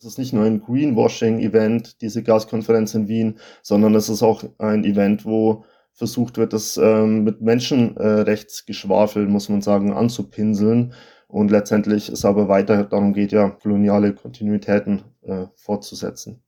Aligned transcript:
Es 0.00 0.06
ist 0.06 0.18
nicht 0.18 0.32
nur 0.32 0.44
ein 0.44 0.60
Greenwashing-Event, 0.60 2.00
diese 2.02 2.22
Gaskonferenz 2.22 2.94
in 2.94 3.08
Wien, 3.08 3.40
sondern 3.62 3.96
es 3.96 4.08
ist 4.08 4.22
auch 4.22 4.44
ein 4.58 4.84
Event, 4.84 5.24
wo 5.24 5.64
versucht 5.92 6.36
wird, 6.38 6.52
das 6.52 6.76
ähm, 6.76 7.24
mit 7.24 7.40
Menschenrechtsgeschwafel, 7.40 9.26
muss 9.26 9.48
man 9.48 9.60
sagen, 9.60 9.92
anzupinseln. 9.92 10.94
Und 11.26 11.50
letztendlich 11.50 12.08
es 12.10 12.24
aber 12.24 12.48
weiter 12.48 12.84
darum 12.84 13.12
geht, 13.12 13.32
ja, 13.32 13.50
koloniale 13.50 14.14
Kontinuitäten 14.14 15.02
äh, 15.22 15.46
fortzusetzen. 15.56 16.44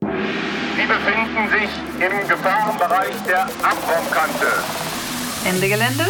Sie 0.00 0.06
befinden 0.86 1.50
sich 1.50 1.70
im 1.96 2.28
Gefahrenbereich 2.28 3.14
der 3.28 3.42
Abbruchkante. 3.42 4.46
Ende 5.44 5.68
Gelände, 5.68 6.04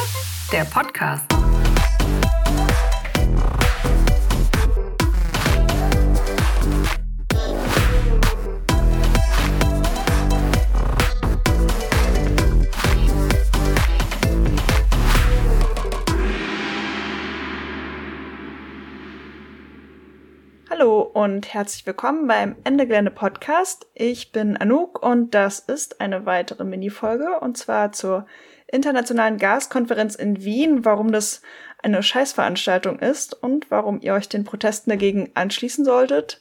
der 0.52 0.64
Podcast. 0.64 1.41
Und 21.12 21.52
herzlich 21.52 21.86
willkommen 21.86 22.26
beim 22.26 22.56
Ende 22.64 22.86
Gelände 22.86 23.10
Podcast. 23.10 23.86
Ich 23.94 24.32
bin 24.32 24.56
Anouk 24.56 25.02
und 25.02 25.34
das 25.34 25.58
ist 25.58 26.00
eine 26.00 26.24
weitere 26.24 26.64
Minifolge 26.64 27.38
und 27.40 27.58
zwar 27.58 27.92
zur 27.92 28.26
Internationalen 28.66 29.36
Gaskonferenz 29.36 30.14
in 30.14 30.42
Wien, 30.42 30.86
warum 30.86 31.12
das 31.12 31.42
eine 31.82 32.02
Scheißveranstaltung 32.02 32.98
ist 32.98 33.34
und 33.34 33.70
warum 33.70 34.00
ihr 34.00 34.14
euch 34.14 34.28
den 34.28 34.44
Protesten 34.44 34.88
dagegen 34.88 35.30
anschließen 35.34 35.84
solltet 35.84 36.40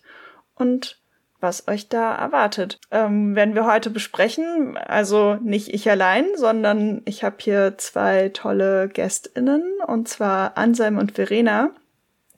und 0.55 1.01
was 1.41 1.67
euch 1.67 1.89
da 1.89 2.15
erwartet. 2.15 2.79
Ähm, 2.91 3.35
werden 3.35 3.55
wir 3.55 3.65
heute 3.65 3.89
besprechen. 3.89 4.77
Also 4.77 5.35
nicht 5.41 5.73
ich 5.73 5.89
allein, 5.89 6.25
sondern 6.35 7.01
ich 7.05 7.23
habe 7.23 7.37
hier 7.39 7.77
zwei 7.77 8.29
tolle 8.29 8.87
GästInnen 8.87 9.63
und 9.85 10.07
zwar 10.07 10.57
Anselm 10.57 10.97
und 10.97 11.13
Verena, 11.13 11.71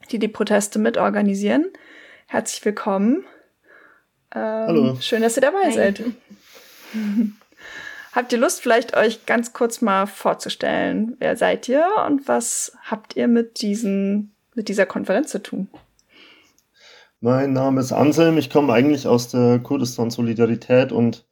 die 0.09 0.19
die 0.19 0.29
Proteste 0.29 0.79
mitorganisieren. 0.79 1.71
Herzlich 2.33 2.65
willkommen. 2.65 3.25
Ähm, 4.33 4.41
Hallo. 4.41 4.97
Schön, 4.99 5.21
dass 5.21 5.37
ihr 5.37 5.41
dabei 5.41 5.65
Hi. 5.65 5.71
seid. 5.71 6.03
habt 8.11 8.31
ihr 8.33 8.39
Lust, 8.39 8.59
vielleicht 8.59 8.97
euch 8.97 9.27
ganz 9.27 9.53
kurz 9.53 9.81
mal 9.81 10.07
vorzustellen? 10.07 11.15
Wer 11.19 11.37
seid 11.37 11.69
ihr 11.69 11.85
und 12.07 12.27
was 12.27 12.75
habt 12.81 13.15
ihr 13.15 13.27
mit, 13.27 13.61
diesen, 13.61 14.33
mit 14.55 14.67
dieser 14.67 14.87
Konferenz 14.87 15.29
zu 15.29 15.43
tun? 15.43 15.67
Mein 17.21 17.53
Name 17.53 17.79
ist 17.79 17.91
Anselm. 17.91 18.39
Ich 18.39 18.49
komme 18.49 18.73
eigentlich 18.73 19.05
aus 19.05 19.27
der 19.27 19.59
Kurdistan 19.59 20.09
Solidarität 20.09 20.91
und 20.91 21.27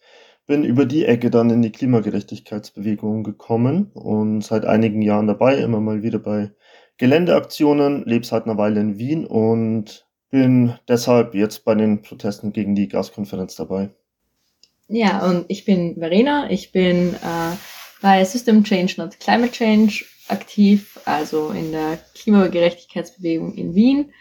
bin 0.45 0.63
über 0.63 0.86
die 0.86 1.05
Ecke 1.05 1.31
dann 1.31 1.49
in 1.49 1.63
die 1.63 1.71
Klimagerechtigkeitsbewegung 1.71 3.23
gekommen 3.23 3.89
und 3.95 4.41
seit 4.41 4.65
einigen 4.65 5.02
Jahren 5.02 5.25
dabei, 5.25 5.55
immer 5.58 5.81
mal 5.81 6.03
wieder 6.03 6.19
bei 6.19 6.52
Geländeaktionen, 6.97 8.05
lebe 8.05 8.23
seit 8.23 8.45
einer 8.45 8.59
Weile 8.59 8.81
in 8.81 8.99
Wien 8.99 9.25
und 9.25 10.05
bin 10.31 10.73
deshalb 10.87 11.35
jetzt 11.35 11.63
bei 11.65 11.75
den 11.75 12.01
Protesten 12.01 12.53
gegen 12.53 12.73
die 12.73 12.87
Gaskonferenz 12.87 13.55
dabei. 13.55 13.89
Ja, 14.87 15.25
und 15.29 15.45
ich 15.49 15.65
bin 15.65 15.95
Verena. 15.95 16.49
Ich 16.49 16.71
bin 16.71 17.13
äh, 17.13 17.55
bei 18.01 18.25
System 18.25 18.63
Change 18.63 18.95
Not 18.97 19.19
Climate 19.19 19.52
Change 19.52 20.05
aktiv, 20.27 20.99
also 21.05 21.49
in 21.49 21.71
der 21.71 21.99
Klimagerechtigkeitsbewegung 22.15 23.53
in 23.53 23.75
Wien 23.75 24.11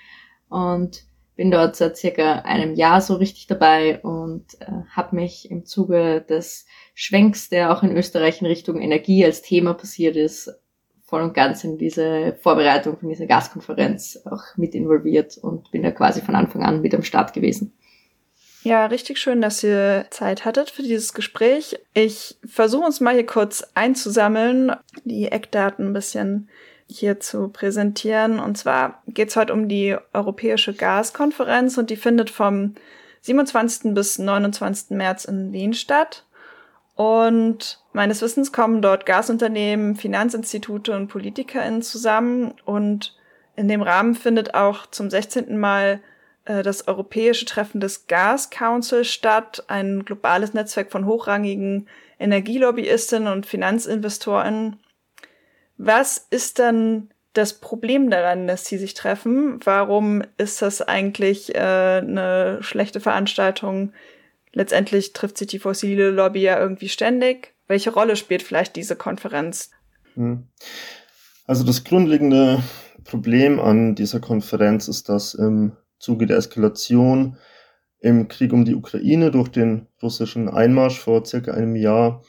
und 0.49 1.05
bin 1.37 1.51
dort 1.51 1.77
seit 1.77 1.97
circa 1.97 2.41
einem 2.41 2.75
Jahr 2.75 3.01
so 3.01 3.15
richtig 3.15 3.47
dabei 3.47 4.01
und 4.03 4.61
äh, 4.61 4.67
habe 4.91 5.17
mich 5.17 5.51
im 5.51 5.65
Zuge 5.65 6.21
des 6.29 6.67
Schwenks, 6.95 7.49
der 7.49 7.73
auch 7.73 7.83
in 7.83 7.97
Österreich 7.97 8.41
in 8.41 8.47
Richtung 8.47 8.81
Energie 8.81 9.25
als 9.25 9.41
Thema 9.41 9.73
passiert 9.73 10.17
ist, 10.17 10.51
voll 11.11 11.23
und 11.23 11.35
ganz 11.35 11.65
in 11.65 11.77
diese 11.77 12.37
Vorbereitung 12.41 12.97
von 12.97 13.09
dieser 13.09 13.27
Gaskonferenz 13.27 14.23
auch 14.25 14.57
mit 14.57 14.75
involviert 14.75 15.37
und 15.37 15.71
bin 15.73 15.83
da 15.83 15.91
quasi 15.91 16.23
von 16.23 16.37
Anfang 16.37 16.63
an 16.63 16.81
mit 16.81 16.95
am 16.95 17.03
Start 17.03 17.33
gewesen. 17.33 17.75
Ja, 18.63 18.87
richtig 18.87 19.19
schön, 19.19 19.41
dass 19.41 19.65
ihr 19.65 20.07
Zeit 20.11 20.45
hattet 20.45 20.71
für 20.71 20.83
dieses 20.83 21.13
Gespräch. 21.13 21.79
Ich 21.95 22.39
versuche 22.47 22.85
uns 22.85 23.01
mal 23.01 23.15
hier 23.15 23.27
kurz 23.27 23.65
einzusammeln, 23.75 24.73
die 25.05 25.27
Eckdaten 25.27 25.89
ein 25.89 25.93
bisschen 25.93 26.49
hier 26.87 27.21
zu 27.21 27.49
präsentieren. 27.49 28.39
Und 28.39 28.59
zwar 28.59 29.03
geht 29.07 29.31
es 29.31 29.37
heute 29.37 29.53
um 29.53 29.69
die 29.69 29.97
Europäische 30.13 30.75
Gaskonferenz 30.75 31.79
und 31.79 31.91
die 31.91 31.97
findet 31.97 32.31
vom 32.31 32.75
27. 33.23 33.95
bis 33.95 34.19
29. 34.19 34.91
März 34.91 35.25
in 35.25 35.53
Wien 35.53 35.75
statt. 35.75 36.27
Und 37.01 37.79
meines 37.95 38.21
Wissens 38.21 38.53
kommen 38.53 38.83
dort 38.83 39.07
Gasunternehmen, 39.07 39.97
Finanzinstitute 39.97 40.95
und 40.95 41.09
PolitikerInnen 41.09 41.81
zusammen. 41.81 42.53
Und 42.67 43.17
in 43.57 43.69
dem 43.69 43.81
Rahmen 43.81 44.15
findet 44.15 44.53
auch 44.53 44.85
zum 44.85 45.09
16. 45.09 45.57
Mal 45.57 46.03
äh, 46.45 46.63
das 46.63 46.89
europäische 46.89 47.47
Treffen 47.47 47.81
des 47.81 48.07
Gas 48.07 48.51
Council 48.51 49.07
statt, 49.07 49.65
ein 49.69 50.05
globales 50.05 50.53
Netzwerk 50.53 50.93
von 50.93 51.07
hochrangigen 51.07 51.89
Energielobbyisten 52.19 53.29
und 53.29 53.47
Finanzinvestoren. 53.47 54.79
Was 55.79 56.27
ist 56.29 56.59
dann 56.59 57.09
das 57.33 57.61
Problem 57.61 58.11
daran, 58.11 58.47
dass 58.47 58.67
sie 58.67 58.77
sich 58.77 58.93
treffen? 58.93 59.59
Warum 59.65 60.23
ist 60.37 60.61
das 60.61 60.83
eigentlich 60.83 61.55
äh, 61.55 61.59
eine 61.59 62.59
schlechte 62.61 63.01
Veranstaltung? 63.01 63.95
Letztendlich 64.53 65.13
trifft 65.13 65.39
sich 65.39 65.47
die 65.49 65.59
fossile 65.59 66.11
Lobby 66.11 66.43
ja 66.43 66.59
irgendwie 66.59 66.89
ständig. 66.89 67.55
Welche 67.67 67.93
Rolle 67.93 68.17
spielt 68.17 68.43
vielleicht 68.43 68.77
diese 68.77 68.97
Konferenz? 68.97 69.71
Hm. 70.15 70.49
Also 71.47 71.65
das 71.65 71.85
grundlegende 71.85 72.63
Problem 73.05 73.61
an 73.61 73.95
dieser 73.95 74.21
Konferenz 74.21 74.89
ist, 74.89 75.09
dass 75.09 75.35
im 75.35 75.77
Zuge 75.99 76.27
der 76.27 76.39
Eskalation 76.39 77.37
im 78.01 78.29
Krieg 78.29 78.53
um 78.53 78.65
die 78.65 78.75
Ukraine 78.75 79.31
durch 79.31 79.49
den 79.49 79.87
russischen 80.03 80.49
Einmarsch 80.49 80.99
vor 80.99 81.25
circa 81.25 81.53
einem 81.53 81.77
Jahr 81.77 82.23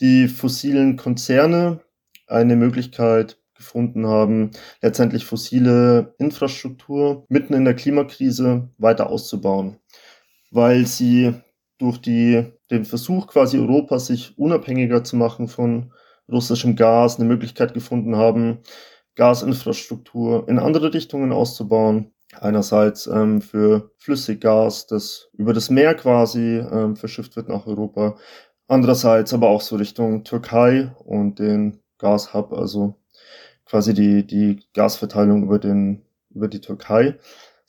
die 0.00 0.28
fossilen 0.28 0.96
Konzerne 0.96 1.80
eine 2.26 2.56
Möglichkeit 2.56 3.38
gefunden 3.54 4.06
haben, 4.06 4.52
letztendlich 4.80 5.26
fossile 5.26 6.14
Infrastruktur 6.18 7.26
mitten 7.28 7.52
in 7.52 7.66
der 7.66 7.74
Klimakrise 7.74 8.70
weiter 8.78 9.10
auszubauen, 9.10 9.78
weil 10.50 10.86
sie 10.86 11.34
durch 11.80 11.98
die, 11.98 12.44
den 12.70 12.84
Versuch 12.84 13.26
quasi 13.26 13.58
Europas, 13.58 14.06
sich 14.06 14.38
unabhängiger 14.38 15.02
zu 15.02 15.16
machen 15.16 15.48
von 15.48 15.92
russischem 16.30 16.76
Gas, 16.76 17.18
eine 17.18 17.28
Möglichkeit 17.28 17.74
gefunden 17.74 18.16
haben, 18.16 18.58
Gasinfrastruktur 19.16 20.48
in 20.48 20.58
andere 20.58 20.94
Richtungen 20.94 21.32
auszubauen. 21.32 22.12
Einerseits 22.38 23.06
ähm, 23.08 23.40
für 23.40 23.90
Flüssiggas, 23.98 24.86
das 24.86 25.30
über 25.32 25.52
das 25.52 25.68
Meer 25.68 25.94
quasi 25.94 26.58
ähm, 26.58 26.94
verschifft 26.96 27.34
wird 27.34 27.48
nach 27.48 27.66
Europa. 27.66 28.16
Andererseits 28.68 29.34
aber 29.34 29.48
auch 29.48 29.62
so 29.62 29.76
Richtung 29.76 30.22
Türkei 30.22 30.92
und 31.04 31.40
den 31.40 31.80
Gashub, 31.98 32.52
also 32.52 32.94
quasi 33.64 33.94
die, 33.94 34.24
die 34.26 34.60
Gasverteilung 34.74 35.42
über 35.42 35.58
den, 35.58 36.02
über 36.30 36.46
die 36.46 36.60
Türkei 36.60 37.18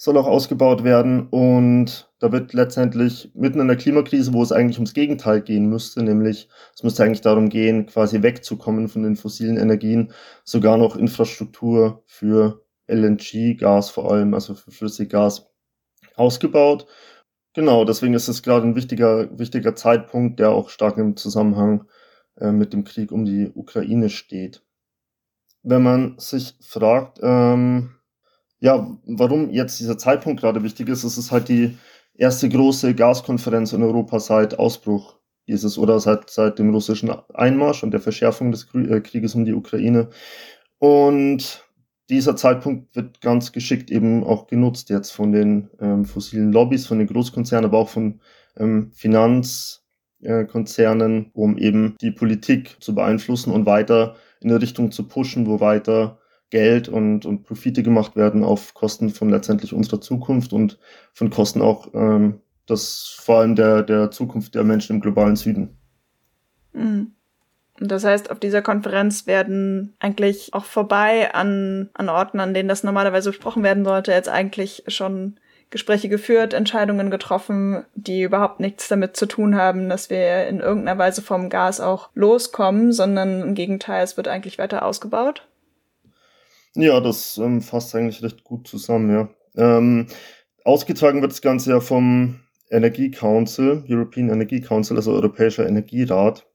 soll 0.02 0.18
auch 0.18 0.26
ausgebaut 0.26 0.84
werden 0.84 1.28
und 1.30 2.12
da 2.18 2.32
wird 2.32 2.54
letztendlich 2.54 3.30
mitten 3.36 3.60
in 3.60 3.68
der 3.68 3.78
Klimakrise, 3.78 4.34
wo 4.34 4.42
es 4.42 4.52
eigentlich 4.52 4.78
ums 4.78 4.96
Gegenteil 4.96 5.42
gehen 5.44 5.68
müsste, 5.68 6.02
nämlich 6.02 6.50
es 6.74 6.82
müsste 6.82 7.04
eigentlich 7.04 7.22
darum 7.22 7.50
gehen, 7.50 7.86
quasi 7.86 8.24
wegzukommen 8.24 8.88
von 8.88 9.04
den 9.04 9.16
fossilen 9.16 9.58
Energien, 9.58 10.12
sogar 10.44 10.78
noch 10.78 10.96
Infrastruktur 10.96 12.02
für 12.08 12.66
LNG, 12.88 13.58
Gas 13.60 13.92
vor 13.92 14.12
allem, 14.12 14.34
also 14.34 14.56
für 14.56 14.72
Flüssiggas 14.72 15.52
ausgebaut. 16.16 16.88
Genau, 17.54 17.86
deswegen 17.86 18.16
ist 18.16 18.28
es 18.28 18.42
gerade 18.42 18.66
ein 18.66 18.76
wichtiger, 18.76 19.38
wichtiger 19.38 19.76
Zeitpunkt, 19.76 20.40
der 20.40 20.50
auch 20.50 20.70
stark 20.70 20.98
im 20.98 21.16
Zusammenhang 21.16 21.86
äh, 22.38 22.52
mit 22.52 22.74
dem 22.74 22.86
Krieg 22.86 23.12
um 23.12 23.24
die 23.24 23.52
Ukraine 23.54 24.10
steht. 24.10 24.64
Wenn 25.62 25.84
man 25.84 26.18
sich 26.18 26.56
fragt, 26.60 27.20
ähm, 27.22 27.92
ja, 28.62 28.98
warum 29.06 29.50
jetzt 29.50 29.80
dieser 29.80 29.98
Zeitpunkt 29.98 30.40
gerade 30.40 30.64
wichtig 30.64 30.88
ist, 30.88 31.04
es 31.04 31.18
ist 31.18 31.32
halt 31.32 31.50
die 31.50 31.78
erste 32.14 32.48
große 32.48 32.94
Gaskonferenz 32.94 33.74
in 33.74 33.82
Europa 33.84 34.20
seit 34.20 34.60
Ausbruch 34.60 35.18
dieses 35.48 35.80
oder 35.80 36.00
seit, 36.00 36.30
seit 36.30 36.60
dem 36.60 36.70
russischen 36.70 37.12
Einmarsch 37.34 37.82
und 37.84 37.92
der 37.92 38.00
Verschärfung 38.00 38.52
des 38.52 38.68
äh, 38.76 39.02
Krieges 39.02 39.34
um 39.34 39.46
die 39.46 39.54
Ukraine. 39.54 40.10
Und 40.78 41.66
dieser 42.10 42.36
Zeitpunkt 42.36 42.96
wird 42.96 43.20
ganz 43.22 43.52
geschickt 43.52 43.90
eben 43.90 44.24
auch 44.24 44.46
genutzt 44.46 44.92
jetzt 44.92 45.10
von 45.12 45.32
den 45.32 45.72
ähm, 45.80 46.06
fossilen 46.06 46.52
Lobbys, 46.52 46.86
von 46.86 47.00
den 47.00 47.08
Großkonzernen, 47.08 47.66
aber 47.66 47.80
auch 47.80 47.90
von 47.90 48.22
ähm, 48.58 48.92
Finanzkonzernen, 48.94 51.26
äh, 51.26 51.30
um 51.34 51.58
eben 51.58 51.96
die 52.00 52.12
Politik 52.12 52.78
zu 52.80 52.94
beeinflussen 52.94 53.52
und 53.52 53.66
weiter 53.66 54.18
in 54.40 54.52
eine 54.52 54.62
Richtung 54.62 54.92
zu 54.92 55.08
pushen, 55.08 55.48
wo 55.48 55.60
weiter 55.60 56.21
Geld 56.52 56.88
und, 56.88 57.26
und 57.26 57.44
Profite 57.44 57.82
gemacht 57.82 58.16
werden 58.16 58.44
auf 58.44 58.76
Kosten 58.76 59.10
von 59.10 59.30
letztendlich 59.30 59.74
unserer 59.74 60.02
Zukunft 60.02 60.54
und 60.54 60.78
von 61.14 61.32
Kosten 61.32 61.62
auch 61.62 61.88
ähm, 61.94 62.42
das 62.68 63.18
vor 63.20 63.40
allem 63.40 63.56
der, 63.56 63.82
der 63.82 64.12
Zukunft 64.12 64.54
der 64.54 64.64
Menschen 64.64 64.98
im 64.98 65.02
globalen 65.02 65.36
Süden. 65.36 65.78
Mhm. 66.74 67.14
Und 67.80 67.92
das 67.92 68.04
heißt, 68.04 68.30
auf 68.30 68.40
dieser 68.40 68.62
Konferenz 68.62 69.26
werden 69.26 69.96
eigentlich 70.00 70.54
auch 70.54 70.66
vorbei 70.66 71.34
an, 71.34 71.90
an 71.96 72.10
Orten, 72.10 72.40
an 72.40 72.54
denen 72.54 72.70
das 72.70 72.84
normalerweise 72.84 73.32
besprochen 73.32 73.64
werden 73.64 73.84
sollte, 73.84 74.12
jetzt 74.12 74.30
eigentlich 74.30 74.84
schon 74.88 75.40
Gespräche 75.72 76.10
geführt, 76.10 76.54
Entscheidungen 76.54 77.10
getroffen, 77.10 77.86
die 77.96 78.22
überhaupt 78.22 78.60
nichts 78.60 78.90
damit 78.90 79.16
zu 79.16 79.26
tun 79.26 79.56
haben, 79.56 79.90
dass 79.90 80.10
wir 80.10 80.48
in 80.48 80.60
irgendeiner 80.60 81.00
Weise 81.00 81.22
vom 81.22 81.50
Gas 81.50 81.80
auch 81.80 82.10
loskommen, 82.14 82.92
sondern 82.92 83.42
im 83.42 83.56
Gegenteil, 83.56 84.04
es 84.04 84.18
wird 84.18 84.28
eigentlich 84.28 84.60
weiter 84.60 84.86
ausgebaut. 84.86 85.48
Ja, 86.76 87.02
das 87.02 87.38
ähm, 87.38 87.62
fasst 87.62 87.96
eigentlich 87.96 88.24
recht 88.24 88.44
gut 88.44 88.68
zusammen, 88.68 89.12
ja. 89.12 89.30
Ähm, 89.56 90.08
ausgetragen 90.64 91.22
wird 91.22 91.32
das 91.34 91.42
Ganze 91.42 91.72
ja 91.72 91.80
vom 91.82 92.40
Energie 92.70 93.12
Council, 93.12 93.84
European 93.90 94.30
Energy 94.30 94.62
Council, 94.62 94.96
also 94.96 95.12
Europäischer 95.12 95.68
Energierat. 95.68 96.48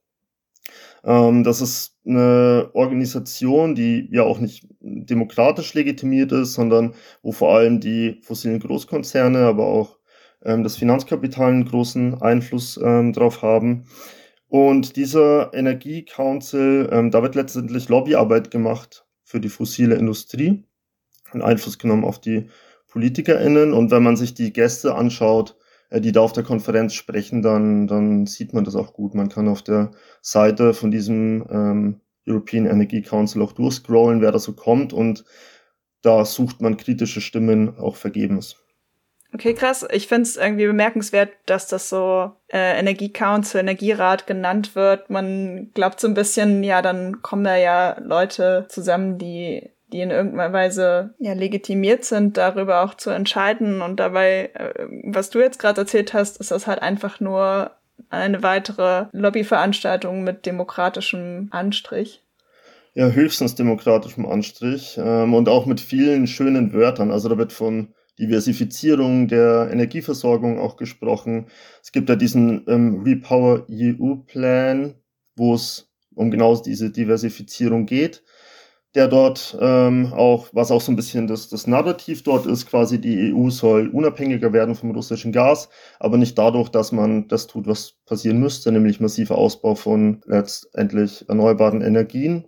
Ähm, 1.03 1.43
das 1.43 1.61
ist 1.61 1.97
eine 2.05 2.71
Organisation, 2.73 3.75
die 3.75 4.09
ja 4.11 4.23
auch 4.23 4.39
nicht 4.39 4.67
demokratisch 4.81 5.73
legitimiert 5.75 6.31
ist, 6.31 6.53
sondern 6.53 6.95
wo 7.21 7.31
vor 7.31 7.55
allem 7.55 7.79
die 7.79 8.19
fossilen 8.23 8.59
Großkonzerne, 8.59 9.39
aber 9.45 9.67
auch 9.67 9.99
ähm, 10.43 10.63
das 10.63 10.77
Finanzkapital 10.77 11.51
einen 11.51 11.65
großen 11.65 12.21
Einfluss 12.21 12.79
ähm, 12.83 13.13
drauf 13.13 13.43
haben. 13.43 13.85
Und 14.49 14.95
dieser 14.95 15.53
Energie 15.53 16.05
Council, 16.05 16.89
ähm, 16.91 17.11
da 17.11 17.21
wird 17.21 17.35
letztendlich 17.35 17.89
Lobbyarbeit 17.89 18.49
gemacht 18.51 19.06
für 19.27 19.41
die 19.41 19.49
fossile 19.49 19.95
Industrie 19.95 20.63
und 21.33 21.41
Einfluss 21.41 21.77
genommen 21.77 22.05
auf 22.05 22.21
die 22.21 22.49
PolitikerInnen. 22.87 23.73
Und 23.73 23.91
wenn 23.91 24.01
man 24.01 24.15
sich 24.15 24.33
die 24.33 24.53
Gäste 24.53 24.95
anschaut, 24.95 25.57
äh, 25.89 25.99
die 25.99 26.13
da 26.13 26.21
auf 26.21 26.31
der 26.31 26.45
Konferenz 26.45 26.93
sprechen, 26.93 27.41
dann, 27.41 27.87
dann 27.87 28.25
sieht 28.25 28.53
man 28.53 28.63
das 28.63 28.77
auch 28.77 28.93
gut. 28.93 29.15
Man 29.15 29.27
kann 29.27 29.49
auf 29.49 29.61
der 29.61 29.91
Seite 30.21 30.73
von 30.73 30.91
diesem 30.91 31.45
ähm, 31.49 32.01
European 32.25 32.65
Energy 32.65 33.01
Council 33.01 33.41
auch 33.41 33.51
durchscrollen, 33.51 34.21
wer 34.21 34.31
da 34.31 34.39
so 34.39 34.53
kommt 34.53 34.93
und 34.93 35.25
da 36.01 36.23
sucht 36.23 36.61
man 36.61 36.77
kritische 36.77 37.19
Stimmen 37.19 37.77
auch 37.77 37.97
vergebens. 37.97 38.55
Okay, 39.37 39.53
krass. 39.53 39.85
Ich 39.91 40.07
finde 40.07 40.23
es 40.23 40.35
irgendwie 40.35 40.65
bemerkenswert, 40.65 41.29
dass 41.45 41.67
das 41.67 41.89
so 41.89 42.31
äh, 42.47 42.79
Energie 42.79 43.13
Council, 43.13 43.59
Energierat 43.59 44.25
genannt 44.25 44.75
wird. 44.75 45.11
Man 45.11 45.69
glaubt 45.75 45.99
so 45.99 46.07
ein 46.07 46.15
bisschen, 46.15 46.63
ja, 46.63 46.81
dann 46.81 47.21
kommen 47.21 47.43
da 47.43 47.55
ja 47.55 47.99
Leute 47.99 48.65
zusammen, 48.67 49.19
die 49.19 49.69
die 49.93 50.01
in 50.01 50.09
irgendeiner 50.09 50.51
Weise 50.51 51.13
ja 51.19 51.33
legitimiert 51.33 52.03
sind, 52.03 52.35
darüber 52.35 52.83
auch 52.83 52.95
zu 52.95 53.11
entscheiden. 53.11 53.83
Und 53.83 53.99
dabei, 53.99 54.49
äh, 54.55 54.87
was 55.03 55.29
du 55.29 55.39
jetzt 55.39 55.59
gerade 55.59 55.81
erzählt 55.81 56.15
hast, 56.15 56.37
ist 56.39 56.49
das 56.49 56.65
halt 56.65 56.81
einfach 56.81 57.19
nur 57.19 57.71
eine 58.09 58.41
weitere 58.41 59.05
Lobbyveranstaltung 59.11 60.23
mit 60.23 60.47
demokratischem 60.47 61.49
Anstrich. 61.51 62.23
Ja, 62.95 63.09
höchstens 63.09 63.53
demokratischem 63.53 64.25
Anstrich 64.25 64.97
ähm, 64.99 65.35
und 65.35 65.47
auch 65.47 65.67
mit 65.67 65.79
vielen 65.79 66.25
schönen 66.25 66.73
Wörtern. 66.73 67.11
Also 67.11 67.29
da 67.29 67.37
wird 67.37 67.53
von 67.53 67.93
Diversifizierung 68.19 69.27
der 69.27 69.69
Energieversorgung 69.71 70.59
auch 70.59 70.77
gesprochen. 70.77 71.47
Es 71.81 71.91
gibt 71.91 72.09
ja 72.09 72.15
diesen 72.15 72.63
ähm, 72.67 73.01
Repower 73.03 73.65
EU 73.69 74.15
Plan, 74.25 74.95
wo 75.35 75.53
es 75.53 75.89
um 76.15 76.31
genau 76.31 76.55
diese 76.57 76.91
Diversifizierung 76.91 77.85
geht 77.85 78.23
der 78.97 79.07
dort 79.07 79.55
ähm, 79.61 80.11
auch, 80.13 80.47
was 80.53 80.71
auch 80.71 80.81
so 80.81 80.91
ein 80.91 80.95
bisschen 80.95 81.27
das, 81.27 81.49
das 81.49 81.67
Narrativ 81.67 82.23
dort 82.23 82.47
ist, 82.47 82.67
quasi 82.67 82.99
die 82.99 83.31
EU 83.31 83.51
soll 83.51 83.89
unabhängiger 83.89 84.53
werden 84.53 84.73
vom 84.73 84.89
russischen 84.89 85.31
Gas, 85.31 85.69
aber 85.99 86.17
nicht 86.17 86.35
dadurch, 86.37 86.69
dass 86.69 86.91
man 86.91 87.27
das 87.27 87.45
tut, 87.45 87.67
was 87.67 87.93
passieren 88.07 88.39
müsste, 88.39 88.71
nämlich 88.71 88.99
massiver 88.99 89.37
Ausbau 89.37 89.75
von 89.75 90.21
letztendlich 90.25 91.29
erneuerbaren 91.29 91.81
Energien, 91.81 92.47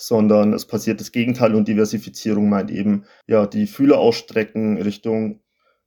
sondern 0.00 0.54
es 0.54 0.64
passiert 0.64 1.00
das 1.00 1.12
Gegenteil 1.12 1.54
und 1.54 1.68
Diversifizierung 1.68 2.48
meint 2.48 2.70
eben, 2.70 3.04
ja, 3.26 3.46
die 3.46 3.66
Fühler 3.66 3.98
ausstrecken 3.98 4.80
Richtung 4.80 5.40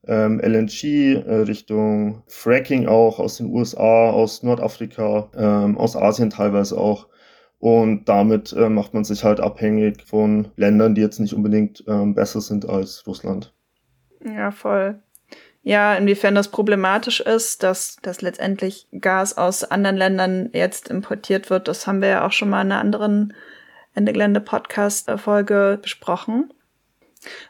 ähm, 0.06 0.39
LNG, 0.39 1.15
äh, 1.25 1.36
Richtung 1.48 2.24
Fracking 2.27 2.88
auch 2.88 3.19
aus 3.19 3.38
den 3.38 3.48
USA, 3.48 4.12
aus 4.12 4.44
Nordafrika, 4.44 5.30
ähm, 5.36 5.77
aus 5.77 5.95
Asien 5.95 6.30
teilweise 6.30 6.77
auch 6.77 7.07
und 7.57 8.10
damit 8.10 8.54
äh, 8.54 8.69
macht 8.69 8.94
man 8.94 9.04
sich 9.04 9.24
halt 9.24 9.39
abhängig 9.39 10.04
von 10.04 10.50
Ländern, 10.57 10.95
die 10.95 11.01
jetzt 11.01 11.19
nicht 11.19 11.33
unbedingt 11.33 11.83
ähm, 11.88 12.13
besser 12.13 12.42
sind 12.42 12.69
als 12.69 13.07
Russland. 13.07 13.54
Ja, 14.24 14.51
voll. 14.51 15.01
Ja, 15.63 15.95
inwiefern 15.95 16.36
das 16.36 16.50
problematisch 16.50 17.21
ist, 17.21 17.63
dass, 17.63 17.95
dass 18.01 18.21
letztendlich 18.21 18.89
Gas 19.00 19.38
aus 19.38 19.63
anderen 19.63 19.95
Ländern 19.95 20.50
jetzt 20.51 20.89
importiert 20.89 21.50
wird, 21.50 21.69
das 21.69 21.88
haben 21.88 22.01
wir 22.01 22.09
ja 22.09 22.27
auch 22.27 22.33
schon 22.33 22.50
mal 22.50 22.62
in 22.62 22.71
einer 22.71 22.81
anderen 22.81 23.33
Ende 23.95 24.13
Gelände 24.13 24.40
Podcast-Folge 24.40 25.80
besprochen. 25.81 26.51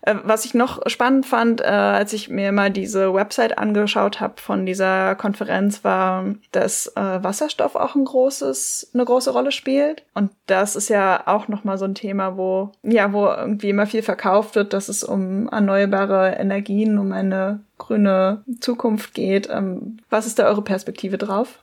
Äh, 0.01 0.15
was 0.23 0.45
ich 0.45 0.53
noch 0.53 0.81
spannend 0.87 1.25
fand, 1.25 1.61
äh, 1.61 1.65
als 1.65 2.13
ich 2.13 2.29
mir 2.29 2.51
mal 2.51 2.71
diese 2.71 3.13
Website 3.13 3.57
angeschaut 3.57 4.19
habe 4.19 4.35
von 4.37 4.65
dieser 4.65 5.15
Konferenz, 5.15 5.83
war, 5.83 6.25
dass 6.51 6.87
äh, 6.95 7.23
Wasserstoff 7.23 7.75
auch 7.75 7.95
ein 7.95 8.05
großes, 8.05 8.91
eine 8.93 9.05
große 9.05 9.31
Rolle 9.31 9.51
spielt. 9.51 10.03
Und 10.13 10.31
das 10.45 10.75
ist 10.75 10.89
ja 10.89 11.23
auch 11.25 11.47
nochmal 11.47 11.77
so 11.77 11.85
ein 11.85 11.95
Thema, 11.95 12.37
wo, 12.37 12.71
ja, 12.83 13.13
wo 13.13 13.27
irgendwie 13.27 13.69
immer 13.69 13.87
viel 13.87 14.03
verkauft 14.03 14.55
wird, 14.55 14.73
dass 14.73 14.89
es 14.89 15.03
um 15.03 15.47
erneuerbare 15.49 16.35
Energien, 16.35 16.97
um 16.97 17.11
eine 17.11 17.61
grüne 17.77 18.43
Zukunft 18.59 19.13
geht. 19.13 19.49
Ähm, 19.49 19.97
was 20.09 20.27
ist 20.27 20.39
da 20.39 20.45
eure 20.45 20.61
Perspektive 20.61 21.17
drauf? 21.17 21.62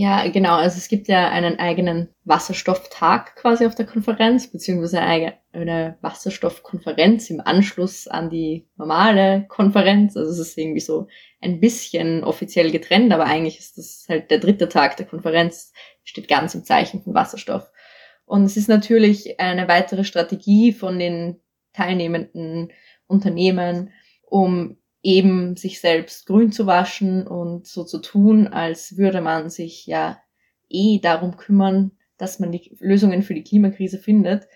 Ja, 0.00 0.28
genau. 0.28 0.54
Also 0.54 0.78
es 0.78 0.86
gibt 0.86 1.08
ja 1.08 1.28
einen 1.28 1.58
eigenen 1.58 2.08
Wasserstofftag 2.22 3.34
quasi 3.34 3.66
auf 3.66 3.74
der 3.74 3.84
Konferenz, 3.84 4.46
beziehungsweise 4.46 5.00
eine 5.00 5.98
Wasserstoffkonferenz 6.02 7.30
im 7.30 7.40
Anschluss 7.40 8.06
an 8.06 8.30
die 8.30 8.68
normale 8.76 9.46
Konferenz. 9.48 10.16
Also 10.16 10.30
es 10.30 10.38
ist 10.38 10.56
irgendwie 10.56 10.78
so 10.78 11.08
ein 11.40 11.58
bisschen 11.58 12.22
offiziell 12.22 12.70
getrennt, 12.70 13.12
aber 13.12 13.24
eigentlich 13.24 13.58
ist 13.58 13.76
das 13.76 14.06
halt 14.08 14.30
der 14.30 14.38
dritte 14.38 14.68
Tag 14.68 14.96
der 14.98 15.06
Konferenz, 15.06 15.72
steht 16.04 16.28
ganz 16.28 16.54
im 16.54 16.62
Zeichen 16.62 17.02
von 17.02 17.14
Wasserstoff. 17.14 17.68
Und 18.24 18.44
es 18.44 18.56
ist 18.56 18.68
natürlich 18.68 19.40
eine 19.40 19.66
weitere 19.66 20.04
Strategie 20.04 20.72
von 20.72 21.00
den 21.00 21.40
teilnehmenden 21.72 22.70
Unternehmen, 23.08 23.92
um 24.22 24.76
eben 25.02 25.56
sich 25.56 25.80
selbst 25.80 26.26
grün 26.26 26.52
zu 26.52 26.66
waschen 26.66 27.26
und 27.26 27.66
so 27.66 27.84
zu 27.84 28.00
tun, 28.00 28.48
als 28.48 28.96
würde 28.96 29.20
man 29.20 29.50
sich 29.50 29.86
ja 29.86 30.18
eh 30.68 30.98
darum 31.00 31.36
kümmern, 31.36 31.92
dass 32.16 32.40
man 32.40 32.52
die 32.52 32.76
Lösungen 32.80 33.22
für 33.22 33.34
die 33.34 33.44
Klimakrise 33.44 33.98
findet. 33.98 34.48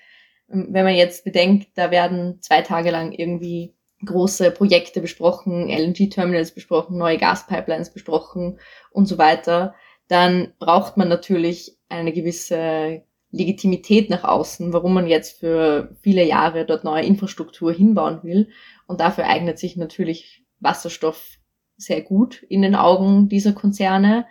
Ähm, 0.50 0.69
wenn 0.71 0.85
man 0.85 0.95
jetzt 0.95 1.25
bedenkt, 1.25 1.69
da 1.75 1.90
werden 1.90 2.40
zwei 2.40 2.62
Tage 2.62 2.90
lang 2.90 3.12
irgendwie 3.12 3.75
große 4.05 4.50
Projekte 4.50 5.00
besprochen, 5.00 5.69
LNG-Terminals 5.69 6.52
besprochen, 6.52 6.99
neue 6.99 7.19
Gaspipelines 7.19 7.93
besprochen 7.93 8.59
und 8.90 9.07
so 9.07 9.17
weiter, 9.17 9.75
dann 10.09 10.55
braucht 10.59 10.97
man 10.97 11.09
natürlich 11.09 11.78
eine 11.88 12.12
gewisse 12.12 13.05
Legitimität 13.33 14.11
nach 14.11 14.25
außen, 14.25 14.73
warum 14.73 14.95
man 14.95 15.09
jetzt 15.09 15.41
für 15.41 15.97
viele 16.03 16.25
Jahre 16.25 16.67
dort 16.67 16.85
neue 16.85 17.05
Infrastruktur 17.05 17.73
hinbauen 17.73 18.21
will. 18.23 18.51
Und 18.87 19.01
dafür 19.01 19.27
eignet 19.27 19.59
sich 19.59 19.77
natürlich 19.77 20.45
Wasserstoff 20.61 21.39
sehr 21.77 22.03
gut 22.03 22.43
in 22.43 22.62
den 22.62 22.75
Augen 22.75 23.29
dieser 23.29 23.55
Konzerne, 23.55 24.27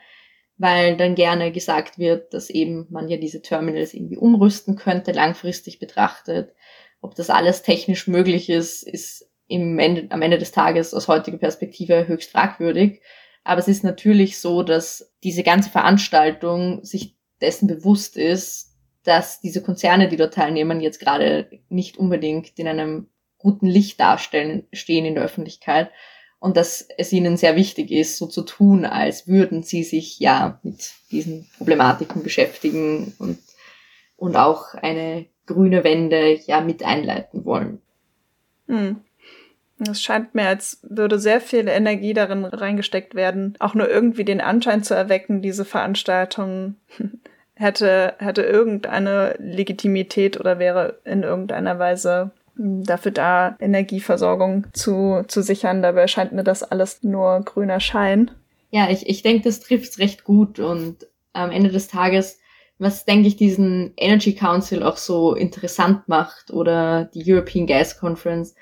weil 0.58 0.96
dann 0.96 1.16
gerne 1.16 1.52
gesagt 1.52 1.98
wird, 1.98 2.34
dass 2.34 2.52
eben 2.52 2.86
man 2.92 3.10
ja 3.10 3.18
diese 3.18 3.42
Terminals 3.42 3.96
irgendwie 3.96 4.18
umrüsten 4.18 4.76
könnte, 4.76 5.12
langfristig 5.12 5.80
betrachtet. 5.80 6.54
Ob 7.02 7.16
das 7.16 7.32
alles 7.32 7.64
technisch 7.64 8.08
möglich 8.08 8.50
ist, 8.50 8.84
ist 8.84 9.28
im 9.48 9.80
Ende, 9.80 10.12
am 10.12 10.22
Ende 10.22 10.38
des 10.38 10.52
Tages 10.52 10.94
aus 10.94 11.08
heutiger 11.08 11.38
Perspektive 11.38 12.08
höchst 12.08 12.32
fragwürdig. 12.32 13.02
Aber 13.44 13.60
es 13.60 13.68
ist 13.68 13.84
natürlich 13.84 14.40
so, 14.40 14.62
dass 14.62 15.12
diese 15.24 15.42
ganze 15.42 15.72
Veranstaltung 15.72 16.86
sich 16.86 17.18
dessen 17.42 17.68
bewusst 17.68 18.16
ist, 18.16 18.71
dass 19.04 19.42
diese 19.42 19.62
Konzerne, 19.62 20.08
die 20.08 20.18
dort 20.18 20.34
teilnehmen, 20.34 20.82
jetzt 20.82 21.00
gerade 21.00 21.48
nicht 21.70 21.98
unbedingt 21.98 22.58
in 22.58 22.68
einem 22.68 23.08
guten 23.38 23.68
Licht 23.68 24.00
darstellen, 24.00 24.68
stehen 24.72 25.06
in 25.06 25.16
der 25.16 25.24
Öffentlichkeit 25.24 25.90
und 26.40 26.58
dass 26.58 26.88
es 26.98 27.12
ihnen 27.12 27.38
sehr 27.38 27.56
wichtig 27.56 27.92
ist, 27.92 28.18
so 28.18 28.28
zu 28.28 28.42
tun, 28.42 28.86
als 28.86 29.28
würden 29.28 29.64
sie 29.64 29.84
sich 29.84 30.20
ja 30.20 30.60
mit 30.64 30.94
diesen 31.12 31.48
Problematiken 31.58 32.24
beschäftigen 32.24 33.14
und, 33.20 33.40
und 34.18 34.36
auch 34.36 34.74
eine 34.74 35.26
grüne 35.46 35.84
Wende 35.84 36.40
ja 36.46 36.62
mit 36.62 36.84
einleiten 36.84 37.46
wollen. 37.46 37.82
Hm. 38.68 39.02
Es 39.90 40.02
scheint 40.02 40.36
mir, 40.36 40.48
als 40.48 40.80
würde 40.84 41.20
sehr 41.20 41.42
viel 41.42 41.68
Energie 41.68 42.14
darin 42.14 42.46
reingesteckt 42.46 43.16
werden, 43.16 43.56
auch 43.60 43.74
nur 43.74 43.90
irgendwie 43.90 44.26
den 44.26 44.42
Anschein 44.42 44.84
zu 44.84 44.94
erwecken, 44.94 45.42
diese 45.42 45.66
Veranstaltung 45.66 46.76
hätte, 47.62 48.16
hätte 48.18 48.42
irgendeine 48.42 49.36
Legitimität 49.40 50.40
oder 50.40 50.60
wäre 50.60 51.00
in 51.06 51.24
irgendeiner 51.24 51.80
Weise 51.80 52.32
hm, 52.56 52.84
dafür 52.84 53.12
da, 53.12 53.56
Energieversorgung 53.60 54.68
zu, 54.74 55.24
zu 55.28 55.42
sichern. 55.42 55.82
Dabei 55.82 56.08
scheint 56.08 56.34
mir 56.34 56.44
das 56.44 56.64
alles 56.64 57.04
nur 57.04 57.42
grüner 57.46 57.80
Schein. 57.80 58.32
Ja, 58.72 58.90
ich, 58.90 59.08
ich 59.08 59.22
denke, 59.22 59.44
das 59.44 59.60
trifft 59.60 60.00
recht 60.00 60.24
gut 60.24 60.60
und 60.60 61.08
am 61.34 61.52
Ende 61.52 61.70
des 61.70 61.88
Tages, 61.88 62.40
was 62.80 63.06
denke 63.06 63.28
ich 63.28 63.36
diesen 63.36 63.94
Energy 63.96 64.34
Council 64.34 64.84
auch 64.84 64.98
so 64.98 65.36
interessant 65.36 66.08
macht 66.08 66.52
oder 66.52 67.06
die 67.14 67.24
European 67.32 67.68
Gas 67.68 68.00
Conference, 68.00 68.56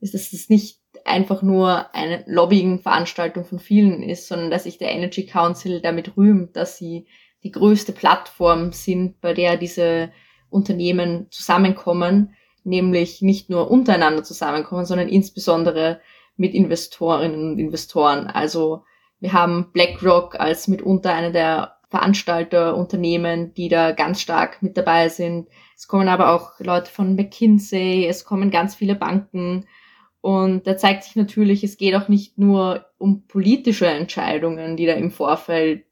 ist, 0.00 0.14
dass 0.14 0.32
es 0.32 0.48
nicht 0.48 0.78
einfach 1.04 1.42
nur 1.42 1.94
eine 1.94 2.24
Lobbying-Veranstaltung 2.26 3.44
von 3.44 3.58
vielen 3.58 4.02
ist, 4.02 4.28
sondern 4.28 4.50
dass 4.50 4.64
sich 4.64 4.78
der 4.78 4.92
Energy 4.92 5.26
Council 5.26 5.80
damit 5.80 6.16
rühmt, 6.16 6.56
dass 6.56 6.78
sie 6.78 7.06
die 7.44 7.52
größte 7.52 7.92
Plattform 7.92 8.72
sind, 8.72 9.20
bei 9.20 9.34
der 9.34 9.56
diese 9.56 10.10
Unternehmen 10.48 11.26
zusammenkommen, 11.30 12.34
nämlich 12.64 13.22
nicht 13.22 13.50
nur 13.50 13.70
untereinander 13.70 14.24
zusammenkommen, 14.24 14.86
sondern 14.86 15.08
insbesondere 15.08 16.00
mit 16.36 16.54
Investorinnen 16.54 17.52
und 17.52 17.58
Investoren. 17.58 18.26
Also 18.26 18.84
wir 19.20 19.32
haben 19.32 19.70
BlackRock 19.72 20.40
als 20.40 20.68
mitunter 20.68 21.12
eine 21.12 21.32
der 21.32 21.76
Veranstalterunternehmen, 21.90 23.54
die 23.54 23.68
da 23.68 23.92
ganz 23.92 24.20
stark 24.20 24.62
mit 24.62 24.76
dabei 24.76 25.08
sind. 25.08 25.48
Es 25.76 25.86
kommen 25.86 26.08
aber 26.08 26.34
auch 26.34 26.58
Leute 26.58 26.90
von 26.90 27.14
McKinsey, 27.14 28.06
es 28.06 28.24
kommen 28.24 28.50
ganz 28.50 28.74
viele 28.74 28.96
Banken. 28.96 29.66
Und 30.20 30.66
da 30.66 30.76
zeigt 30.76 31.04
sich 31.04 31.16
natürlich, 31.16 31.62
es 31.62 31.76
geht 31.76 31.94
auch 31.94 32.08
nicht 32.08 32.38
nur 32.38 32.86
um 32.98 33.26
politische 33.26 33.86
Entscheidungen, 33.86 34.76
die 34.76 34.86
da 34.86 34.94
im 34.94 35.10
Vorfeld 35.10 35.84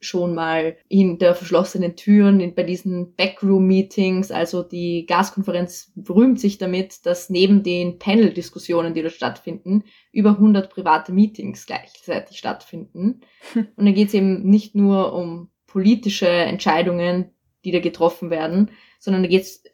schon 0.00 0.34
mal 0.34 0.76
hinter 0.88 1.34
verschlossenen 1.34 1.96
Türen 1.96 2.54
bei 2.54 2.62
diesen 2.62 3.14
Backroom-Meetings, 3.14 4.30
also 4.30 4.62
die 4.62 5.06
Gaskonferenz 5.06 5.92
berühmt 5.96 6.38
sich 6.38 6.58
damit, 6.58 7.04
dass 7.04 7.30
neben 7.30 7.62
den 7.62 7.98
Panel-Diskussionen, 7.98 8.94
die 8.94 9.02
dort 9.02 9.14
stattfinden, 9.14 9.84
über 10.12 10.30
100 10.30 10.70
private 10.70 11.12
Meetings 11.12 11.66
gleichzeitig 11.66 12.38
stattfinden. 12.38 13.20
Und 13.54 13.86
da 13.86 13.90
geht 13.90 14.08
es 14.08 14.14
eben 14.14 14.42
nicht 14.48 14.74
nur 14.74 15.12
um 15.12 15.50
politische 15.66 16.28
Entscheidungen, 16.28 17.30
die 17.64 17.72
da 17.72 17.80
getroffen 17.80 18.30
werden, 18.30 18.70
sondern 19.00 19.22
da 19.22 19.28
geht 19.28 19.42
es 19.42 19.64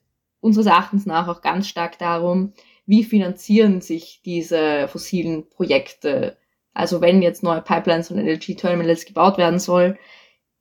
unseres 0.40 0.66
Erachtens 0.66 1.06
nach 1.06 1.28
auch 1.28 1.42
ganz 1.42 1.68
stark 1.68 1.98
darum, 1.98 2.52
wie 2.86 3.04
finanzieren 3.04 3.80
sich 3.80 4.20
diese 4.24 4.88
fossilen 4.88 5.48
Projekte 5.48 6.36
also 6.74 7.00
wenn 7.00 7.22
jetzt 7.22 7.42
neue 7.42 7.62
Pipelines 7.62 8.10
und 8.10 8.18
LNG-Terminals 8.18 9.06
gebaut 9.06 9.38
werden 9.38 9.58
soll, 9.58 9.96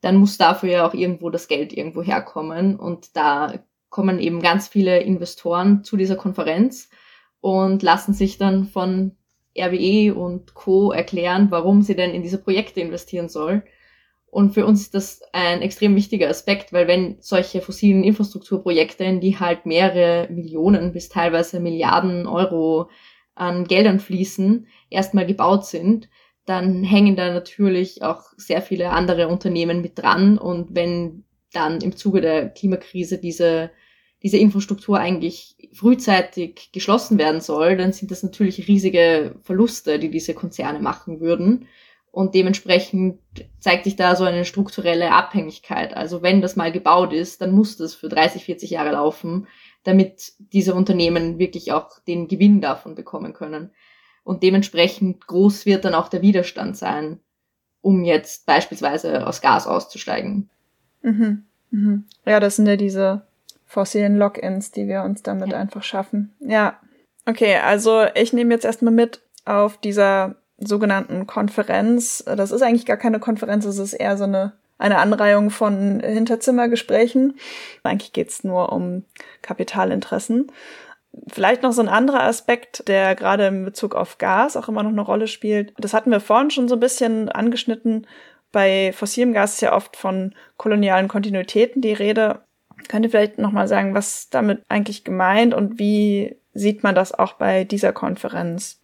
dann 0.01 0.17
muss 0.17 0.37
dafür 0.37 0.69
ja 0.69 0.87
auch 0.87 0.93
irgendwo 0.93 1.29
das 1.29 1.47
Geld 1.47 1.73
irgendwo 1.73 2.03
herkommen. 2.03 2.75
Und 2.75 3.15
da 3.15 3.53
kommen 3.89 4.19
eben 4.19 4.41
ganz 4.41 4.67
viele 4.67 4.99
Investoren 4.99 5.83
zu 5.83 5.97
dieser 5.97 6.15
Konferenz 6.15 6.89
und 7.41 7.83
lassen 7.83 8.13
sich 8.13 8.37
dann 8.37 8.65
von 8.65 9.17
RWE 9.57 10.13
und 10.15 10.53
Co. 10.53 10.91
erklären, 10.91 11.47
warum 11.51 11.81
sie 11.81 11.95
denn 11.95 12.11
in 12.11 12.23
diese 12.23 12.41
Projekte 12.41 12.81
investieren 12.81 13.29
soll. 13.29 13.63
Und 14.27 14.55
für 14.55 14.65
uns 14.65 14.81
ist 14.81 14.95
das 14.95 15.21
ein 15.31 15.61
extrem 15.61 15.95
wichtiger 15.95 16.27
Aspekt, 16.27 16.73
weil 16.73 16.87
wenn 16.87 17.17
solche 17.19 17.61
fossilen 17.61 18.03
Infrastrukturprojekte, 18.03 19.03
in 19.03 19.19
die 19.19 19.39
halt 19.39 19.67
mehrere 19.67 20.27
Millionen 20.31 20.91
bis 20.91 21.09
teilweise 21.09 21.59
Milliarden 21.59 22.25
Euro 22.25 22.89
an 23.35 23.65
Geldern 23.65 23.99
fließen, 23.99 24.67
erstmal 24.89 25.25
gebaut 25.25 25.65
sind, 25.65 26.09
dann 26.45 26.83
hängen 26.83 27.15
da 27.15 27.33
natürlich 27.33 28.03
auch 28.03 28.23
sehr 28.37 28.61
viele 28.61 28.89
andere 28.89 29.27
Unternehmen 29.27 29.81
mit 29.81 29.97
dran. 29.97 30.37
Und 30.37 30.75
wenn 30.75 31.23
dann 31.53 31.81
im 31.81 31.95
Zuge 31.95 32.21
der 32.21 32.49
Klimakrise 32.49 33.17
diese, 33.17 33.71
diese 34.21 34.37
Infrastruktur 34.37 34.99
eigentlich 34.99 35.55
frühzeitig 35.73 36.71
geschlossen 36.73 37.17
werden 37.17 37.41
soll, 37.41 37.77
dann 37.77 37.93
sind 37.93 38.11
das 38.11 38.23
natürlich 38.23 38.67
riesige 38.67 39.35
Verluste, 39.43 39.99
die 39.99 40.09
diese 40.09 40.33
Konzerne 40.33 40.79
machen 40.79 41.19
würden. 41.19 41.67
Und 42.11 42.35
dementsprechend 42.35 43.19
zeigt 43.59 43.85
sich 43.85 43.95
da 43.95 44.15
so 44.15 44.23
eine 44.23 44.45
strukturelle 44.45 45.11
Abhängigkeit. 45.11 45.95
Also 45.95 46.21
wenn 46.21 46.41
das 46.41 46.55
mal 46.55 46.71
gebaut 46.71 47.11
ist, 47.11 47.41
dann 47.41 47.51
muss 47.51 47.77
das 47.77 47.95
für 47.95 48.07
30, 48.07 48.43
40 48.43 48.69
Jahre 48.69 48.91
laufen, 48.91 49.47
damit 49.83 50.33
diese 50.37 50.73
Unternehmen 50.73 51.39
wirklich 51.39 51.71
auch 51.71 51.99
den 52.07 52.27
Gewinn 52.27 52.61
davon 52.61 52.95
bekommen 52.95 53.33
können. 53.33 53.71
Und 54.23 54.43
dementsprechend 54.43 55.27
groß 55.27 55.65
wird 55.65 55.85
dann 55.85 55.93
auch 55.93 56.07
der 56.07 56.21
Widerstand 56.21 56.77
sein, 56.77 57.19
um 57.81 58.05
jetzt 58.05 58.45
beispielsweise 58.45 59.27
aus 59.27 59.41
Gas 59.41 59.67
auszusteigen. 59.67 60.49
Mhm. 61.01 61.43
Mhm. 61.71 62.05
Ja, 62.25 62.39
das 62.39 62.55
sind 62.55 62.67
ja 62.67 62.77
diese 62.77 63.23
fossilen 63.65 64.17
Logins, 64.17 64.71
die 64.71 64.87
wir 64.87 65.03
uns 65.03 65.23
damit 65.23 65.51
ja. 65.51 65.57
einfach 65.57 65.83
schaffen. 65.83 66.33
Ja. 66.39 66.79
Okay, 67.25 67.57
also 67.57 68.05
ich 68.15 68.33
nehme 68.33 68.53
jetzt 68.53 68.65
erstmal 68.65 68.93
mit 68.93 69.21
auf 69.45 69.77
dieser 69.77 70.35
sogenannten 70.57 71.27
Konferenz. 71.27 72.23
Das 72.25 72.51
ist 72.51 72.61
eigentlich 72.61 72.85
gar 72.85 72.97
keine 72.97 73.19
Konferenz, 73.19 73.65
es 73.65 73.79
ist 73.79 73.93
eher 73.93 74.17
so 74.17 74.25
eine 74.25 74.53
eine 74.83 74.97
Anreihung 74.97 75.49
von 75.49 76.01
Hinterzimmergesprächen. 76.01 77.39
Eigentlich 77.83 78.11
geht's 78.11 78.43
nur 78.43 78.73
um 78.73 79.05
Kapitalinteressen. 79.41 80.51
Vielleicht 81.27 81.63
noch 81.63 81.71
so 81.71 81.81
ein 81.81 81.87
anderer 81.87 82.23
Aspekt, 82.23 82.87
der 82.89 83.15
gerade 83.15 83.47
in 83.47 83.63
Bezug 83.63 83.95
auf 83.95 84.17
Gas 84.17 84.57
auch 84.57 84.67
immer 84.67 84.83
noch 84.83 84.89
eine 84.89 85.01
Rolle 85.01 85.27
spielt. 85.27 85.73
Das 85.77 85.93
hatten 85.93 86.11
wir 86.11 86.19
vorhin 86.19 86.51
schon 86.51 86.67
so 86.67 86.75
ein 86.75 86.81
bisschen 86.81 87.29
angeschnitten. 87.29 88.07
Bei 88.51 88.91
fossilem 88.93 89.31
Gas 89.31 89.53
ist 89.53 89.61
ja 89.61 89.73
oft 89.73 89.95
von 89.95 90.35
kolonialen 90.57 91.07
Kontinuitäten 91.07 91.81
die 91.81 91.93
Rede. 91.93 92.41
Könnt 92.89 93.05
ihr 93.05 93.11
vielleicht 93.11 93.37
noch 93.37 93.51
mal 93.51 93.69
sagen, 93.69 93.93
was 93.93 94.29
damit 94.31 94.63
eigentlich 94.67 95.05
gemeint 95.05 95.53
und 95.53 95.79
wie 95.79 96.35
sieht 96.53 96.83
man 96.83 96.93
das 96.93 97.13
auch 97.13 97.33
bei 97.33 97.63
dieser 97.63 97.93
Konferenz? 97.93 98.81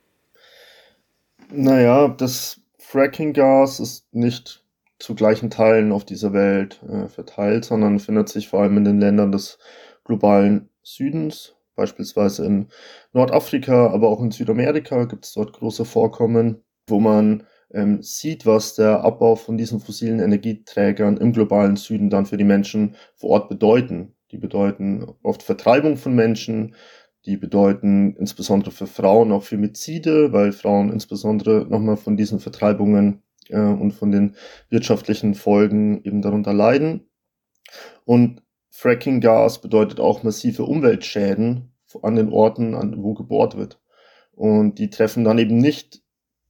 Naja, 1.51 2.07
das 2.07 2.61
Fracking-Gas 2.77 3.81
ist 3.81 4.13
nicht 4.13 4.63
zu 4.99 5.15
gleichen 5.15 5.49
Teilen 5.49 5.91
auf 5.91 6.05
dieser 6.05 6.33
Welt 6.33 6.81
äh, 6.83 7.07
verteilt, 7.07 7.65
sondern 7.65 7.99
findet 7.99 8.29
sich 8.29 8.49
vor 8.49 8.61
allem 8.61 8.77
in 8.77 8.85
den 8.85 8.99
Ländern 8.99 9.31
des 9.31 9.57
globalen 10.03 10.69
Südens, 10.83 11.55
beispielsweise 11.75 12.45
in 12.45 12.67
Nordafrika, 13.13 13.87
aber 13.87 14.09
auch 14.09 14.21
in 14.21 14.31
Südamerika 14.31 15.05
gibt 15.05 15.25
es 15.25 15.33
dort 15.33 15.53
große 15.53 15.85
Vorkommen, 15.85 16.63
wo 16.87 16.99
man 16.99 17.43
ähm, 17.71 18.01
sieht, 18.01 18.45
was 18.45 18.75
der 18.75 19.01
Abbau 19.03 19.35
von 19.35 19.57
diesen 19.57 19.79
fossilen 19.79 20.19
Energieträgern 20.19 21.17
im 21.17 21.31
globalen 21.31 21.77
Süden 21.77 22.09
dann 22.09 22.25
für 22.25 22.37
die 22.37 22.43
Menschen 22.43 22.95
vor 23.15 23.29
Ort 23.31 23.49
bedeuten. 23.49 24.15
Die 24.31 24.37
bedeuten 24.37 25.07
oft 25.23 25.43
Vertreibung 25.43 25.95
von 25.97 26.13
Menschen, 26.13 26.75
die 27.25 27.37
bedeuten 27.37 28.15
insbesondere 28.17 28.71
für 28.71 28.87
Frauen 28.87 29.31
auch 29.31 29.43
Femizide, 29.43 30.33
weil 30.33 30.51
Frauen 30.51 30.91
insbesondere 30.91 31.65
nochmal 31.69 31.97
von 31.97 32.17
diesen 32.17 32.39
Vertreibungen 32.39 33.23
äh, 33.49 33.59
und 33.59 33.91
von 33.91 34.11
den 34.11 34.35
wirtschaftlichen 34.69 35.35
Folgen 35.35 36.03
eben 36.03 36.21
darunter 36.21 36.53
leiden. 36.53 37.09
Und 38.05 38.41
Fracking-Gas 38.71 39.61
bedeutet 39.61 39.99
auch 39.99 40.23
massive 40.23 40.63
Umweltschäden 40.63 41.73
an 42.01 42.15
den 42.15 42.29
Orten, 42.29 42.75
an, 42.75 43.03
wo 43.03 43.13
gebohrt 43.13 43.57
wird. 43.57 43.79
Und 44.31 44.79
die 44.79 44.89
treffen 44.89 45.23
dann 45.23 45.37
eben 45.37 45.57
nicht 45.57 46.01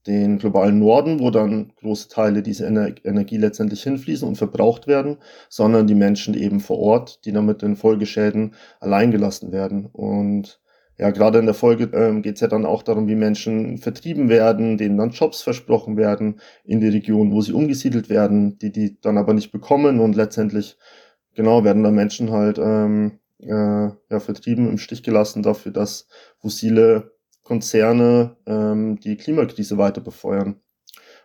den 0.08 0.38
globalen 0.38 0.80
Norden, 0.80 1.20
wo 1.20 1.30
dann 1.30 1.74
große 1.78 2.08
Teile 2.08 2.42
dieser 2.42 2.68
Ener 2.68 2.94
Energie 3.04 3.38
letztendlich 3.38 3.84
hinfließen 3.84 4.28
und 4.28 4.38
verbraucht 4.38 4.88
werden, 4.88 5.18
sondern 5.50 5.88
die 5.88 5.96
Menschen 5.96 6.34
eben 6.34 6.60
vor 6.60 6.80
Ort, 6.80 7.26
die 7.26 7.32
damit 7.32 7.62
den 7.62 7.76
Folgeschäden 7.76 8.56
alleingelassen 8.80 9.52
werden. 9.52 9.88
Und 9.88 10.62
ja, 11.00 11.12
gerade 11.12 11.40
in 11.40 11.46
der 11.46 11.56
Folge 11.56 11.90
ähm, 11.94 12.22
geht 12.22 12.36
es 12.36 12.42
ja 12.42 12.50
dann 12.50 12.66
auch 12.66 12.84
darum, 12.84 13.08
wie 13.08 13.16
Menschen 13.16 13.78
vertrieben 13.78 14.28
werden, 14.28 14.78
denen 14.78 14.98
dann 14.98 15.12
Jobs 15.12 15.42
versprochen 15.42 15.96
werden 15.96 16.42
in 16.66 16.82
die 16.82 16.90
Region, 16.90 17.32
wo 17.32 17.40
sie 17.42 17.54
umgesiedelt 17.54 18.10
werden, 18.10 18.58
die 18.60 18.72
die 18.74 19.00
dann 19.00 19.18
aber 19.18 19.34
nicht 19.34 19.54
bekommen 19.54 20.02
und 20.02 20.18
letztendlich 20.18 20.78
genau 21.36 21.64
werden 21.64 21.84
dann 21.84 21.96
Menschen 21.96 22.32
halt 22.32 22.60
ähm, 22.60 23.20
äh, 23.40 23.48
ja, 24.10 24.20
vertrieben, 24.20 24.70
im 24.70 24.78
Stich 24.78 25.02
gelassen 25.02 25.42
dafür, 25.42 25.72
dass 25.72 26.08
fossile 26.40 27.14
Konzerne 27.44 28.36
ähm, 28.46 29.00
die 29.00 29.16
Klimakrise 29.16 29.78
weiter 29.78 30.02
befeuern. 30.02 30.60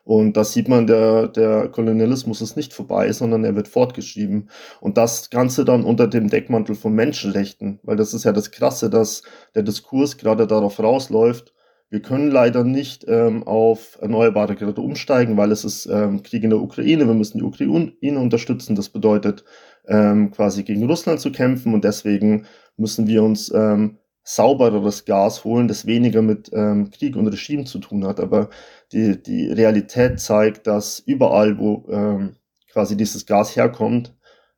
Und 0.04 0.36
da 0.36 0.44
sieht 0.44 0.68
man, 0.68 0.86
der, 0.86 1.28
der 1.28 1.68
Kolonialismus 1.68 2.42
ist 2.42 2.56
nicht 2.56 2.74
vorbei, 2.74 3.10
sondern 3.12 3.42
er 3.42 3.56
wird 3.56 3.68
fortgeschrieben. 3.68 4.50
Und 4.80 4.98
das 4.98 5.30
Ganze 5.30 5.64
dann 5.64 5.82
unter 5.82 6.06
dem 6.06 6.28
Deckmantel 6.28 6.74
von 6.74 6.92
Menschenrechten, 6.94 7.80
weil 7.82 7.96
das 7.96 8.12
ist 8.12 8.24
ja 8.24 8.32
das 8.32 8.50
Krasse, 8.50 8.90
dass 8.90 9.22
der 9.54 9.62
Diskurs 9.62 10.18
gerade 10.18 10.46
darauf 10.46 10.78
rausläuft. 10.78 11.54
Wir 11.88 12.02
können 12.02 12.30
leider 12.30 12.64
nicht 12.64 13.04
ähm, 13.08 13.44
auf 13.44 13.98
erneuerbare 14.00 14.56
Geräte 14.56 14.80
umsteigen, 14.80 15.36
weil 15.36 15.52
es 15.52 15.64
ist 15.64 15.86
ähm, 15.86 16.22
Krieg 16.22 16.42
in 16.42 16.50
der 16.50 16.60
Ukraine. 16.60 17.06
Wir 17.06 17.14
müssen 17.14 17.38
die 17.38 17.44
Ukraine 17.44 18.18
unterstützen. 18.18 18.74
Das 18.74 18.88
bedeutet, 18.88 19.44
ähm, 19.86 20.30
quasi 20.32 20.64
gegen 20.64 20.84
Russland 20.86 21.20
zu 21.20 21.30
kämpfen. 21.30 21.72
Und 21.72 21.84
deswegen 21.84 22.46
müssen 22.76 23.06
wir 23.06 23.22
uns 23.22 23.52
ähm, 23.54 23.98
saubereres 24.24 25.04
Gas 25.04 25.44
holen, 25.44 25.68
das 25.68 25.86
weniger 25.86 26.22
mit 26.22 26.50
ähm, 26.52 26.90
Krieg 26.90 27.14
und 27.14 27.28
Regime 27.28 27.64
zu 27.64 27.78
tun 27.78 28.06
hat. 28.06 28.18
Aber 28.18 28.48
die, 28.90 29.22
die 29.22 29.52
Realität 29.52 30.18
zeigt, 30.18 30.66
dass 30.66 30.98
überall, 30.98 31.58
wo 31.58 31.86
ähm, 31.90 32.36
quasi 32.72 32.96
dieses 32.96 33.26
Gas 33.26 33.54
herkommt, 33.54 34.14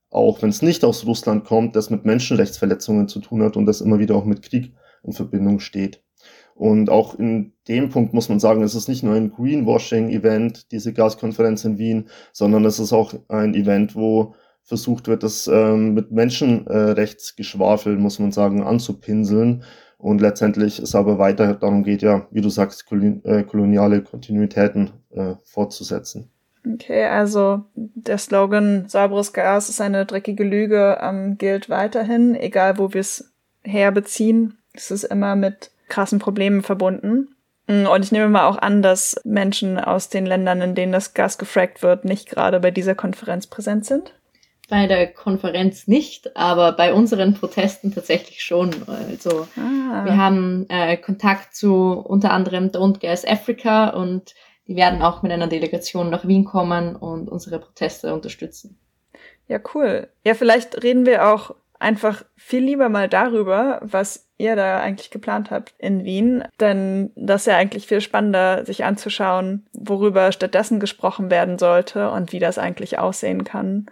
auch 0.08 0.40
wenn 0.40 0.50
es 0.50 0.62
nicht 0.62 0.84
aus 0.84 1.04
Russland 1.04 1.44
kommt, 1.44 1.74
das 1.76 1.90
mit 1.90 2.04
Menschenrechtsverletzungen 2.04 3.08
zu 3.08 3.20
tun 3.20 3.42
hat 3.42 3.56
und 3.56 3.66
das 3.66 3.80
immer 3.80 3.98
wieder 3.98 4.14
auch 4.14 4.24
mit 4.24 4.42
Krieg 4.42 4.72
in 5.02 5.12
Verbindung 5.12 5.58
steht. 5.60 6.02
Und 6.54 6.88
auch 6.88 7.16
in 7.16 7.52
dem 7.68 7.90
Punkt 7.90 8.14
muss 8.14 8.30
man 8.30 8.40
sagen, 8.40 8.62
es 8.62 8.74
ist 8.74 8.88
nicht 8.88 9.02
nur 9.02 9.14
ein 9.14 9.30
Greenwashing-Event, 9.30 10.72
diese 10.72 10.94
Gaskonferenz 10.94 11.64
in 11.66 11.76
Wien, 11.76 12.08
sondern 12.32 12.64
es 12.64 12.78
ist 12.78 12.94
auch 12.94 13.12
ein 13.28 13.54
Event, 13.54 13.94
wo 13.94 14.34
versucht 14.66 15.08
wird, 15.08 15.22
das 15.22 15.46
ähm, 15.46 15.94
mit 15.94 16.10
Menschenrechtsgeschwafel, 16.10 17.96
muss 17.96 18.18
man 18.18 18.32
sagen, 18.32 18.62
anzupinseln. 18.62 19.62
Und 19.96 20.20
letztendlich 20.20 20.78
es 20.78 20.94
aber 20.94 21.18
weiter 21.18 21.54
darum 21.54 21.82
geht, 21.82 22.02
ja, 22.02 22.26
wie 22.30 22.42
du 22.42 22.50
sagst, 22.50 22.84
äh, 22.92 23.44
koloniale 23.44 24.02
Kontinuitäten 24.02 24.90
äh, 25.10 25.36
fortzusetzen. 25.44 26.30
Okay, 26.74 27.04
also 27.04 27.64
der 27.74 28.18
Slogan 28.18 28.88
sauberes 28.88 29.32
Gas 29.32 29.68
ist 29.68 29.80
eine 29.80 30.04
dreckige 30.04 30.44
Lüge 30.44 30.98
ähm, 31.00 31.38
gilt 31.38 31.70
weiterhin, 31.70 32.34
egal 32.34 32.76
wo 32.76 32.92
wir 32.92 33.00
es 33.00 33.32
herbeziehen. 33.62 34.58
Es 34.74 34.90
ist 34.90 35.04
immer 35.04 35.36
mit 35.36 35.70
krassen 35.88 36.18
Problemen 36.18 36.62
verbunden. 36.62 37.36
Mm, 37.68 37.86
und 37.86 38.04
ich 38.04 38.12
nehme 38.12 38.28
mal 38.28 38.46
auch 38.46 38.58
an, 38.58 38.82
dass 38.82 39.20
Menschen 39.24 39.78
aus 39.78 40.08
den 40.08 40.26
Ländern, 40.26 40.60
in 40.60 40.74
denen 40.74 40.92
das 40.92 41.14
Gas 41.14 41.38
gefrackt 41.38 41.82
wird, 41.82 42.04
nicht 42.04 42.28
gerade 42.28 42.58
bei 42.60 42.72
dieser 42.72 42.96
Konferenz 42.96 43.46
präsent 43.46 43.86
sind. 43.86 44.12
Bei 44.68 44.86
der 44.86 45.06
Konferenz 45.06 45.86
nicht, 45.86 46.36
aber 46.36 46.72
bei 46.72 46.92
unseren 46.92 47.34
Protesten 47.34 47.94
tatsächlich 47.94 48.42
schon. 48.42 48.70
Also 48.88 49.46
ah. 49.56 50.04
wir 50.04 50.16
haben 50.16 50.66
äh, 50.68 50.96
Kontakt 50.96 51.54
zu 51.54 51.92
unter 51.92 52.32
anderem 52.32 52.68
Don't 52.70 52.98
Gas 53.00 53.24
Africa 53.24 53.90
und 53.90 54.34
die 54.66 54.74
werden 54.74 55.02
auch 55.02 55.22
mit 55.22 55.30
einer 55.30 55.46
Delegation 55.46 56.10
nach 56.10 56.26
Wien 56.26 56.44
kommen 56.44 56.96
und 56.96 57.28
unsere 57.28 57.60
Proteste 57.60 58.12
unterstützen. 58.12 58.78
Ja, 59.48 59.60
cool. 59.74 60.08
Ja, 60.24 60.34
vielleicht 60.34 60.82
reden 60.82 61.06
wir 61.06 61.28
auch 61.32 61.54
einfach 61.78 62.24
viel 62.36 62.64
lieber 62.64 62.88
mal 62.88 63.08
darüber, 63.08 63.80
was 63.82 64.28
ihr 64.38 64.56
da 64.56 64.80
eigentlich 64.80 65.10
geplant 65.10 65.50
habt 65.50 65.74
in 65.78 66.04
Wien. 66.04 66.44
Denn 66.60 67.12
das 67.16 67.42
ist 67.42 67.46
ja 67.46 67.56
eigentlich 67.56 67.86
viel 67.86 68.00
spannender, 68.00 68.64
sich 68.64 68.84
anzuschauen, 68.84 69.66
worüber 69.72 70.32
stattdessen 70.32 70.80
gesprochen 70.80 71.30
werden 71.30 71.58
sollte 71.58 72.10
und 72.10 72.32
wie 72.32 72.38
das 72.38 72.58
eigentlich 72.58 72.98
aussehen 72.98 73.44
kann. 73.44 73.86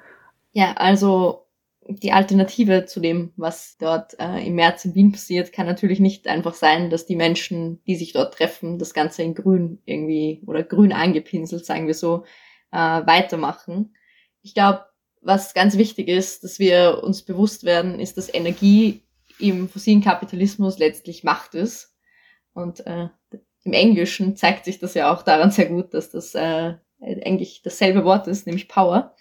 Ja, 0.54 0.72
also 0.74 1.48
die 1.86 2.12
Alternative 2.12 2.86
zu 2.86 3.00
dem, 3.00 3.32
was 3.36 3.76
dort 3.76 4.18
äh, 4.18 4.46
im 4.46 4.54
März 4.54 4.84
in 4.84 4.94
Wien 4.94 5.12
passiert, 5.12 5.52
kann 5.52 5.66
natürlich 5.66 6.00
nicht 6.00 6.28
einfach 6.28 6.54
sein, 6.54 6.90
dass 6.90 7.06
die 7.06 7.16
Menschen, 7.16 7.82
die 7.86 7.96
sich 7.96 8.12
dort 8.12 8.34
treffen, 8.34 8.78
das 8.78 8.94
Ganze 8.94 9.22
in 9.22 9.34
grün 9.34 9.82
irgendwie 9.84 10.42
oder 10.46 10.62
grün 10.62 10.92
angepinselt, 10.92 11.66
sagen 11.66 11.86
wir 11.86 11.94
so, 11.94 12.24
äh, 12.72 12.76
weitermachen. 12.78 13.94
Ich 14.42 14.54
glaube, 14.54 14.86
was 15.20 15.54
ganz 15.54 15.76
wichtig 15.76 16.08
ist, 16.08 16.44
dass 16.44 16.58
wir 16.58 17.02
uns 17.02 17.22
bewusst 17.22 17.64
werden, 17.64 17.98
ist, 17.98 18.16
dass 18.16 18.32
Energie 18.32 19.02
im 19.40 19.68
fossilen 19.68 20.02
Kapitalismus 20.02 20.78
letztlich 20.78 21.24
Macht 21.24 21.54
ist. 21.54 21.94
Und 22.52 22.86
äh, 22.86 23.08
im 23.64 23.72
Englischen 23.72 24.36
zeigt 24.36 24.66
sich 24.66 24.78
das 24.78 24.94
ja 24.94 25.12
auch 25.12 25.22
daran 25.22 25.50
sehr 25.50 25.66
gut, 25.66 25.92
dass 25.94 26.10
das 26.10 26.34
äh, 26.34 26.74
eigentlich 27.00 27.62
dasselbe 27.62 28.04
Wort 28.04 28.28
ist, 28.28 28.46
nämlich 28.46 28.68
Power. 28.68 29.16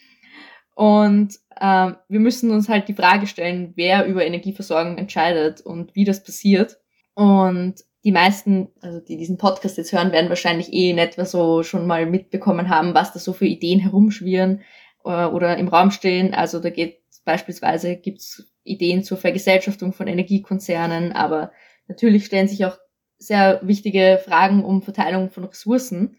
Und 0.75 1.36
äh, 1.60 1.92
wir 2.08 2.20
müssen 2.20 2.51
uns 2.51 2.70
halt 2.70 2.88
die 2.88 2.96
Frage 2.96 3.27
stellen, 3.27 3.74
wer 3.75 4.06
über 4.06 4.25
Energieversorgung 4.25 4.98
entscheidet 4.98 5.62
und 5.62 5.96
wie 5.96 6.06
das 6.06 6.24
passiert. 6.24 6.80
Und 7.13 7.75
die 8.03 8.12
meisten, 8.12 8.70
also 8.82 9.00
die 9.00 9.18
diesen 9.18 9.38
Podcast 9.38 9.77
jetzt 9.77 9.94
hören, 9.94 10.12
werden 10.12 10.30
wahrscheinlich 10.30 10.74
eh 10.74 10.89
in 10.89 10.98
etwa 10.98 11.25
so 11.25 11.63
schon 11.63 11.88
mal 11.88 12.06
mitbekommen 12.06 12.70
haben, 12.70 12.94
was 12.94 13.13
da 13.13 13.20
so 13.20 13.34
für 13.34 13.46
Ideen 13.46 13.80
herumschwirren 13.80 14.62
äh, 15.06 15.25
oder 15.25 15.58
im 15.58 15.68
Raum 15.68 15.92
stehen. 15.92 16.34
Also 16.34 16.60
da 16.60 16.70
geht 16.70 17.00
beispielsweise 17.24 17.96
gibt's 17.96 18.51
Ideen 18.63 19.03
zur 19.03 19.18
Vergesellschaftung 19.18 19.94
von 19.94 20.08
Energiekonzernen, 20.08 21.12
aber 21.13 21.51
natürlich 21.88 22.25
stellen 22.25 22.48
sich 22.48 22.65
auch 22.65 22.77
sehr 23.18 23.62
wichtige 23.63 24.20
Fragen 24.24 24.65
um 24.65 24.82
Verteilung 24.82 25.30
von 25.30 25.46
Ressourcen. 25.46 26.18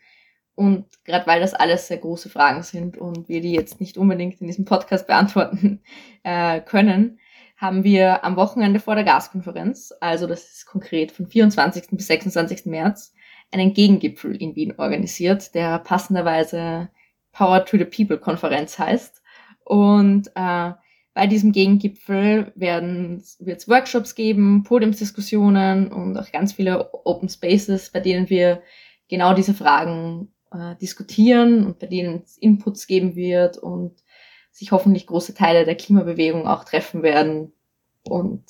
Und 0.54 0.86
gerade 1.04 1.26
weil 1.26 1.40
das 1.40 1.54
alles 1.54 1.88
sehr 1.88 1.98
große 1.98 2.28
Fragen 2.28 2.62
sind 2.62 2.96
und 2.96 3.28
wir 3.28 3.40
die 3.40 3.52
jetzt 3.52 3.80
nicht 3.80 3.98
unbedingt 3.98 4.40
in 4.40 4.46
diesem 4.46 4.64
Podcast 4.64 5.06
beantworten 5.06 5.82
äh, 6.22 6.60
können, 6.60 7.18
haben 7.56 7.84
wir 7.84 8.24
am 8.24 8.36
Wochenende 8.36 8.80
vor 8.80 8.94
der 8.94 9.04
Gaskonferenz, 9.04 9.92
also 10.00 10.26
das 10.26 10.50
ist 10.50 10.66
konkret 10.66 11.12
von 11.12 11.26
24. 11.26 11.84
bis 11.92 12.08
26. 12.08 12.66
März, 12.66 13.14
einen 13.52 13.72
Gegengipfel 13.72 14.36
in 14.36 14.56
Wien 14.56 14.74
organisiert, 14.76 15.54
der 15.54 15.78
passenderweise 15.78 16.88
Power 17.32 17.64
to 17.64 17.78
the 17.78 17.84
People 17.84 18.18
Konferenz 18.18 18.78
heißt. 18.78 19.22
Und 19.64 20.28
äh, 20.34 20.72
bei 21.14 21.26
diesem 21.28 21.52
Gegengipfel 21.52 22.52
werden 22.56 23.18
es 23.18 23.68
Workshops 23.68 24.14
geben, 24.14 24.64
Podiumsdiskussionen 24.64 25.92
und 25.92 26.16
auch 26.18 26.30
ganz 26.32 26.52
viele 26.52 26.92
Open 26.92 27.28
Spaces, 27.28 27.90
bei 27.90 28.00
denen 28.00 28.28
wir 28.28 28.62
genau 29.08 29.32
diese 29.32 29.54
Fragen 29.54 30.33
äh, 30.54 30.76
diskutieren 30.76 31.66
und 31.66 31.78
bei 31.78 31.86
denen 31.86 32.22
es 32.24 32.38
Inputs 32.38 32.86
geben 32.86 33.16
wird 33.16 33.58
und 33.58 33.92
sich 34.50 34.72
hoffentlich 34.72 35.06
große 35.06 35.34
Teile 35.34 35.64
der 35.64 35.74
Klimabewegung 35.74 36.46
auch 36.46 36.64
treffen 36.64 37.02
werden 37.02 37.52
und 38.04 38.44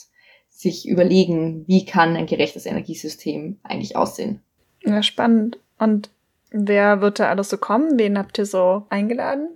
sich 0.49 0.87
überlegen, 0.89 1.65
wie 1.67 1.85
kann 1.85 2.15
ein 2.15 2.27
gerechtes 2.27 2.67
Energiesystem 2.67 3.59
eigentlich 3.63 3.97
aussehen. 3.97 4.41
Ja, 4.83 5.03
spannend. 5.03 5.59
Und 5.79 6.11
wer 6.51 7.01
wird 7.01 7.19
da 7.19 7.29
alles 7.29 7.49
so 7.49 7.59
kommen? 7.59 7.99
Wen 7.99 8.19
habt 8.19 8.39
ihr 8.39 8.47
so 8.47 8.87
eingeladen? 8.91 9.49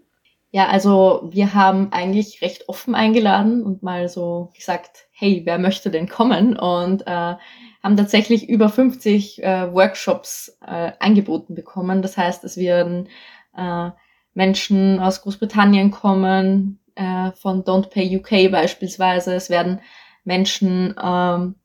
Ja, 0.51 0.69
also 0.69 1.29
wir 1.31 1.53
haben 1.53 1.93
eigentlich 1.93 2.41
recht 2.41 2.69
offen 2.69 2.95
eingeladen 2.95 3.63
und 3.63 3.83
mal 3.83 4.09
so 4.09 4.51
gesagt, 4.55 5.09
hey, 5.13 5.43
wer 5.45 5.59
möchte 5.59 5.91
denn 5.91 6.09
kommen? 6.09 6.59
Und 6.59 7.07
äh, 7.07 7.35
haben 7.83 7.97
tatsächlich 7.97 8.49
über 8.49 8.71
50 8.71 9.43
äh, 9.43 9.73
Workshops 9.73 10.59
äh, 10.67 10.93
angeboten 11.01 11.55
bekommen. 11.55 12.01
Das 12.01 12.17
heißt, 12.17 12.45
es 12.45 12.57
werden 12.57 13.09
äh, 13.57 13.91
Menschen 14.33 15.01
aus 15.01 15.21
Großbritannien 15.21 15.91
kommen, 15.91 16.81
äh, 16.95 17.33
von 17.33 17.65
Don't 17.65 17.91
Pay 17.91 18.19
UK 18.19 18.51
beispielsweise. 18.51 19.35
Es 19.35 19.51
werden 19.51 19.81
Menschen 20.25 20.95
ähm, 21.03 21.57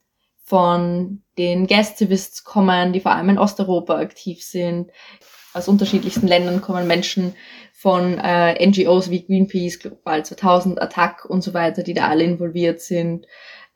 von 0.44 1.24
den 1.38 1.68
Gastivists 1.68 2.44
kommen, 2.44 2.94
die 2.94 3.00
vor 3.00 3.14
allem 3.14 3.30
in 3.30 3.40
Osteuropa 3.40 3.98
aktiv 3.98 4.44
sind. 4.44 4.92
Aus 5.54 5.68
unterschiedlichsten 5.68 6.28
Ländern 6.28 6.62
kommen 6.62 6.88
Menschen 6.88 7.36
von 7.84 8.18
äh, 8.18 8.66
NGOs 8.66 9.10
wie 9.10 9.26
Greenpeace, 9.26 9.78
Global 9.78 10.24
2000, 10.24 10.82
Attac 10.82 11.26
und 11.26 11.42
so 11.42 11.54
weiter, 11.54 11.84
die 11.84 11.94
da 11.94 12.08
alle 12.08 12.24
involviert 12.24 12.80
sind. 12.80 13.28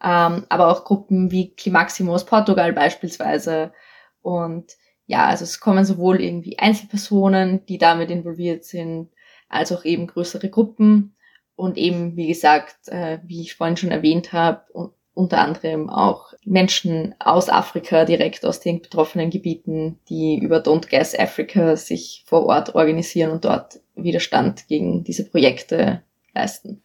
Ähm, 0.01 0.45
aber 0.47 0.69
auch 0.69 0.85
Gruppen 0.85 1.29
wie 1.29 1.53
Climaximo 1.53 2.13
aus 2.15 2.25
Portugal 2.25 2.71
beispielsweise. 2.71 3.73
Und 4.21 4.77
ja, 5.07 5.25
also 5.25 5.43
es 5.43 5.59
kommen 5.59 5.83
sowohl 5.83 6.21
irgendwie 6.21 6.57
Einzelpersonen, 6.57 7.65
die 7.65 7.77
damit 7.79 8.09
involviert 8.09 8.63
sind, 8.63 9.09
als 9.49 9.73
auch 9.73 9.83
eben 9.83 10.07
größere 10.07 10.49
Gruppen 10.49 11.17
und 11.57 11.77
eben, 11.77 12.15
wie 12.15 12.27
gesagt, 12.27 12.87
äh, 12.87 13.19
wie 13.25 13.41
ich 13.41 13.55
vorhin 13.55 13.75
schon 13.75 13.91
erwähnt 13.91 14.31
habe, 14.31 14.93
unter 15.15 15.39
anderem 15.39 15.89
auch 15.89 16.31
Menschen 16.45 17.13
aus 17.19 17.49
Afrika, 17.49 18.05
direkt 18.05 18.45
aus 18.45 18.61
den 18.61 18.81
betroffenen 18.81 19.31
Gebieten, 19.31 19.99
die 20.07 20.39
über 20.39 20.59
Don't 20.59 20.89
Gas 20.89 21.13
Africa 21.13 21.75
sich 21.75 22.23
vor 22.25 22.45
Ort 22.45 22.73
organisieren 22.73 23.31
und 23.31 23.43
dort 23.43 23.81
Widerstand 23.97 24.67
gegen 24.67 25.03
diese 25.03 25.25
Projekte 25.25 26.01
leisten. 26.33 26.81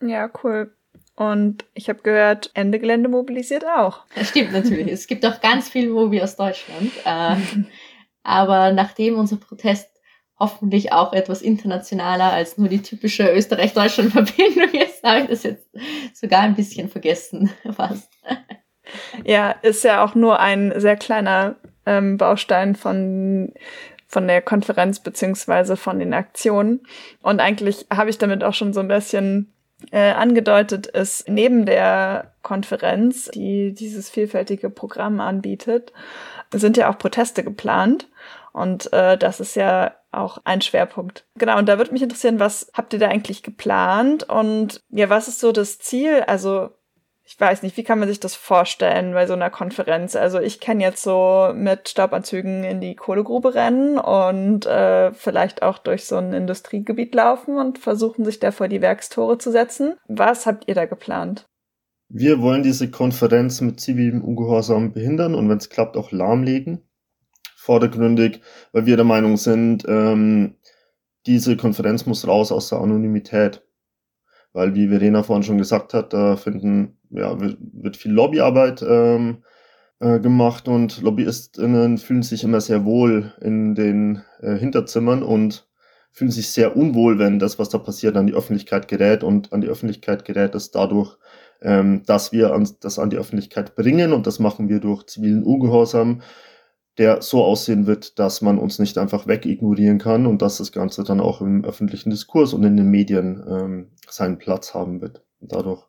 Ja, 0.00 0.30
cool. 0.42 0.72
Und 1.14 1.64
ich 1.72 1.88
habe 1.88 2.02
gehört, 2.02 2.50
Ende 2.54 2.78
Gelände 2.78 3.08
mobilisiert 3.08 3.64
auch. 3.64 4.04
Das 4.14 4.28
stimmt 4.28 4.52
natürlich. 4.52 4.92
es 4.92 5.06
gibt 5.06 5.24
auch 5.24 5.40
ganz 5.40 5.68
viel 5.68 5.88
Mobi 5.88 6.20
aus 6.20 6.36
Deutschland. 6.36 6.92
Äh, 7.04 7.36
aber 8.22 8.72
nachdem 8.72 9.18
unser 9.18 9.36
Protest 9.36 9.88
hoffentlich 10.38 10.92
auch 10.92 11.14
etwas 11.14 11.40
internationaler 11.40 12.32
als 12.32 12.58
nur 12.58 12.68
die 12.68 12.82
typische 12.82 13.32
Österreich-Deutschland-Verbindung 13.32 14.70
ist, 14.74 15.02
habe 15.02 15.20
ich 15.20 15.28
das 15.28 15.42
jetzt 15.44 15.68
sogar 16.12 16.42
ein 16.42 16.54
bisschen 16.54 16.90
vergessen 16.90 17.50
fast. 17.72 18.12
Ja, 19.24 19.50
ist 19.50 19.84
ja 19.84 20.04
auch 20.04 20.14
nur 20.14 20.38
ein 20.38 20.72
sehr 20.76 20.96
kleiner 20.96 21.56
ähm, 21.86 22.18
Baustein 22.18 22.76
von 22.76 23.54
von 24.06 24.26
der 24.28 24.42
Konferenz 24.42 25.00
beziehungsweise 25.00 25.76
von 25.76 25.98
den 25.98 26.14
Aktionen. 26.14 26.86
Und 27.22 27.40
eigentlich 27.40 27.86
habe 27.92 28.10
ich 28.10 28.18
damit 28.18 28.44
auch 28.44 28.54
schon 28.54 28.72
so 28.72 28.80
ein 28.80 28.88
bisschen 28.88 29.52
äh, 29.90 30.12
angedeutet, 30.12 30.86
ist 30.86 31.28
neben 31.28 31.66
der 31.66 32.32
Konferenz, 32.42 33.30
die 33.34 33.74
dieses 33.74 34.08
vielfältige 34.08 34.70
Programm 34.70 35.20
anbietet, 35.20 35.92
sind 36.52 36.76
ja 36.76 36.90
auch 36.90 36.98
Proteste 36.98 37.42
geplant. 37.44 38.08
Und 38.52 38.90
äh, 38.92 39.18
das 39.18 39.40
ist 39.40 39.54
ja 39.54 39.94
auch 40.12 40.38
ein 40.44 40.62
Schwerpunkt. 40.62 41.26
Genau, 41.34 41.58
und 41.58 41.68
da 41.68 41.76
würde 41.76 41.92
mich 41.92 42.02
interessieren, 42.02 42.40
was 42.40 42.70
habt 42.72 42.94
ihr 42.94 42.98
da 42.98 43.08
eigentlich 43.08 43.42
geplant 43.42 44.28
und 44.28 44.82
ja, 44.88 45.10
was 45.10 45.28
ist 45.28 45.40
so 45.40 45.52
das 45.52 45.78
Ziel? 45.78 46.22
Also 46.26 46.70
ich 47.28 47.38
weiß 47.40 47.64
nicht, 47.64 47.76
wie 47.76 47.82
kann 47.82 47.98
man 47.98 48.08
sich 48.08 48.20
das 48.20 48.36
vorstellen 48.36 49.12
bei 49.12 49.26
so 49.26 49.32
einer 49.32 49.50
Konferenz? 49.50 50.14
Also 50.14 50.38
ich 50.38 50.60
kann 50.60 50.78
jetzt 50.78 51.02
so 51.02 51.50
mit 51.52 51.88
Staubanzügen 51.88 52.62
in 52.62 52.80
die 52.80 52.94
Kohlegrube 52.94 53.52
rennen 53.54 53.98
und 53.98 54.64
äh, 54.64 55.12
vielleicht 55.12 55.62
auch 55.62 55.78
durch 55.78 56.04
so 56.04 56.16
ein 56.16 56.32
Industriegebiet 56.32 57.12
laufen 57.16 57.58
und 57.58 57.78
versuchen, 57.78 58.24
sich 58.24 58.38
da 58.38 58.52
vor 58.52 58.68
die 58.68 58.80
Werkstore 58.80 59.38
zu 59.38 59.50
setzen. 59.50 59.96
Was 60.06 60.46
habt 60.46 60.68
ihr 60.68 60.76
da 60.76 60.86
geplant? 60.86 61.48
Wir 62.08 62.40
wollen 62.40 62.62
diese 62.62 62.92
Konferenz 62.92 63.60
mit 63.60 63.80
zivilem 63.80 64.22
Ungehorsam 64.22 64.92
behindern 64.92 65.34
und 65.34 65.48
wenn 65.48 65.58
es 65.58 65.68
klappt, 65.68 65.96
auch 65.96 66.12
lahmlegen. 66.12 66.82
Vordergründig, 67.56 68.40
weil 68.70 68.86
wir 68.86 68.94
der 68.94 69.04
Meinung 69.04 69.36
sind, 69.36 69.84
ähm, 69.88 70.54
diese 71.26 71.56
Konferenz 71.56 72.06
muss 72.06 72.28
raus 72.28 72.52
aus 72.52 72.68
der 72.68 72.78
Anonymität. 72.78 73.65
Weil, 74.56 74.74
wie 74.74 74.88
Verena 74.88 75.22
vorhin 75.22 75.42
schon 75.42 75.58
gesagt 75.58 75.92
hat, 75.92 76.14
da 76.14 76.34
finden, 76.36 76.96
ja, 77.10 77.38
wird 77.38 77.98
viel 77.98 78.12
Lobbyarbeit 78.12 78.82
ähm, 78.88 79.42
äh, 80.00 80.18
gemacht 80.18 80.66
und 80.66 81.02
LobbyistInnen 81.02 81.98
fühlen 81.98 82.22
sich 82.22 82.42
immer 82.42 82.62
sehr 82.62 82.86
wohl 82.86 83.34
in 83.42 83.74
den 83.74 84.22
äh, 84.40 84.56
Hinterzimmern 84.56 85.22
und 85.22 85.68
fühlen 86.10 86.30
sich 86.30 86.48
sehr 86.48 86.74
unwohl, 86.74 87.18
wenn 87.18 87.38
das, 87.38 87.58
was 87.58 87.68
da 87.68 87.76
passiert, 87.76 88.16
an 88.16 88.26
die 88.26 88.32
Öffentlichkeit 88.32 88.88
gerät 88.88 89.22
und 89.22 89.52
an 89.52 89.60
die 89.60 89.68
Öffentlichkeit 89.68 90.24
gerät 90.24 90.54
es 90.54 90.70
dadurch, 90.70 91.18
ähm, 91.60 92.04
dass 92.06 92.32
wir 92.32 92.52
ans, 92.52 92.78
das 92.78 92.98
an 92.98 93.10
die 93.10 93.18
Öffentlichkeit 93.18 93.74
bringen 93.74 94.14
und 94.14 94.26
das 94.26 94.38
machen 94.38 94.70
wir 94.70 94.80
durch 94.80 95.04
zivilen 95.04 95.44
Ungehorsam, 95.44 96.22
der 96.98 97.20
so 97.22 97.44
aussehen 97.44 97.86
wird, 97.86 98.18
dass 98.18 98.40
man 98.40 98.58
uns 98.58 98.78
nicht 98.78 98.96
einfach 98.98 99.26
wegignorieren 99.26 99.98
kann 99.98 100.26
und 100.26 100.40
dass 100.42 100.58
das 100.58 100.72
Ganze 100.72 101.04
dann 101.04 101.20
auch 101.20 101.40
im 101.40 101.64
öffentlichen 101.64 102.10
Diskurs 102.10 102.54
und 102.54 102.64
in 102.64 102.76
den 102.76 102.90
Medien 102.90 103.44
ähm, 103.48 103.90
seinen 104.08 104.38
Platz 104.38 104.72
haben 104.72 105.00
wird. 105.00 105.22
Und 105.40 105.52
dadurch, 105.52 105.86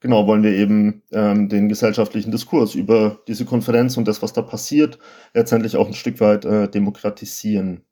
genau, 0.00 0.26
wollen 0.26 0.42
wir 0.42 0.52
eben 0.52 1.02
ähm, 1.12 1.48
den 1.48 1.68
gesellschaftlichen 1.68 2.30
Diskurs 2.30 2.74
über 2.74 3.20
diese 3.28 3.44
Konferenz 3.44 3.96
und 3.96 4.08
das, 4.08 4.22
was 4.22 4.32
da 4.32 4.42
passiert, 4.42 4.98
letztendlich 5.34 5.76
auch 5.76 5.88
ein 5.88 5.94
Stück 5.94 6.20
weit 6.20 6.44
äh, 6.44 6.68
demokratisieren. 6.68 7.84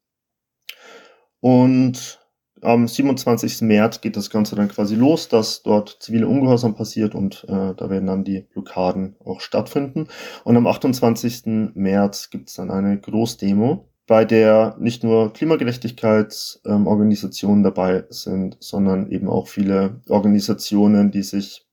Und 1.40 2.23
am 2.64 2.88
27. 2.88 3.60
März 3.62 4.00
geht 4.00 4.16
das 4.16 4.30
Ganze 4.30 4.56
dann 4.56 4.68
quasi 4.68 4.94
los, 4.94 5.28
dass 5.28 5.62
dort 5.62 5.98
zivile 6.00 6.26
Ungehorsam 6.26 6.74
passiert 6.74 7.14
und 7.14 7.44
äh, 7.48 7.74
da 7.76 7.90
werden 7.90 8.06
dann 8.06 8.24
die 8.24 8.40
Blockaden 8.40 9.16
auch 9.24 9.40
stattfinden. 9.40 10.08
Und 10.44 10.56
am 10.56 10.66
28. 10.66 11.74
März 11.74 12.30
gibt 12.30 12.48
es 12.48 12.54
dann 12.54 12.70
eine 12.70 12.98
Großdemo, 12.98 13.90
bei 14.06 14.24
der 14.24 14.76
nicht 14.78 15.04
nur 15.04 15.32
Klimagerechtigkeitsorganisationen 15.32 17.58
ähm, 17.58 17.64
dabei 17.64 18.04
sind, 18.08 18.56
sondern 18.60 19.10
eben 19.10 19.28
auch 19.28 19.48
viele 19.48 20.00
Organisationen, 20.08 21.10
die 21.10 21.22
sich 21.22 21.66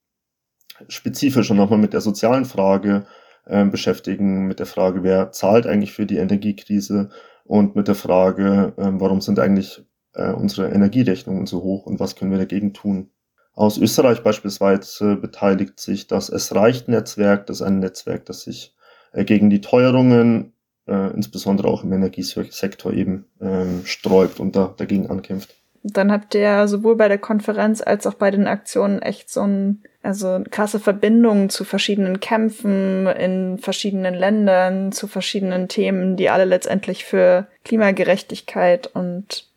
spezifisch 0.88 1.51
und 1.51 1.58
nochmal 1.58 1.80
mit 1.80 1.93
der 1.93 2.01
sozialen 2.01 2.45
Frage 2.45 3.06
äh, 3.45 3.65
beschäftigen, 3.65 4.47
mit 4.47 4.60
der 4.60 4.65
Frage, 4.65 5.04
wer 5.04 5.32
zahlt 5.32 5.67
eigentlich 5.67 5.93
für 5.93 6.06
die 6.06 6.17
Energiekrise 6.17 7.10
und 7.43 7.75
mit 7.75 7.88
der 7.88 7.95
Frage, 7.95 8.73
äh, 8.77 8.89
warum 8.93 9.21
sind 9.21 9.39
eigentlich 9.39 9.84
äh, 10.13 10.32
unsere 10.32 10.69
Energierechnungen 10.69 11.45
so 11.45 11.62
hoch 11.63 11.86
und 11.86 12.00
was 12.00 12.15
können 12.15 12.32
wir 12.32 12.38
dagegen 12.38 12.74
tun. 12.74 13.10
Aus 13.54 13.78
Österreich 13.78 14.24
beispielsweise 14.24 15.17
beteiligt 15.17 15.80
sich 15.80 16.08
das 16.08 16.30
Es 16.30 16.56
reicht 16.56 16.88
Netzwerk, 16.88 17.47
das 17.47 17.58
ist 17.58 17.67
ein 17.67 17.80
Netzwerk, 17.80 18.26
das 18.26 18.43
sich 18.43 18.74
äh, 19.12 19.26
gegen 19.26 19.50
die 19.50 19.62
Teuerungen, 19.62 20.54
äh, 20.88 21.13
insbesondere 21.13 21.67
auch 21.67 21.84
im 21.84 21.93
Energiesektor 21.93 22.93
eben 22.93 23.26
ähm, 23.41 23.82
sträubt 23.86 24.39
und 24.39 24.56
da, 24.56 24.74
dagegen 24.78 25.10
ankämpft. 25.10 25.56
Dann 25.84 26.12
habt 26.12 26.36
ihr 26.36 26.67
sowohl 26.67 26.95
bei 26.95 27.08
der 27.08 27.17
Konferenz 27.17 27.82
als 27.82 28.06
auch 28.06 28.13
bei 28.13 28.30
den 28.30 28.45
Aktionen 28.45 29.02
echt 29.02 29.32
so 29.32 29.41
ein, 29.41 29.82
also 30.04 30.43
krasse 30.52 30.80
Verbindungen 30.80 31.50
zu 31.50 31.63
verschiedenen 31.63 32.19
Kämpfen 32.19 33.08
in 33.08 33.58
verschiedenen 33.58 34.13
Ländern, 34.13 34.91
zu 34.91 35.08
verschiedenen 35.08 35.69
Themen, 35.69 36.17
die 36.17 36.30
alle 36.30 36.45
letztendlich 36.45 37.04
für 37.04 37.47
Klimagerechtigkeit 37.65 38.88
und 38.93 39.51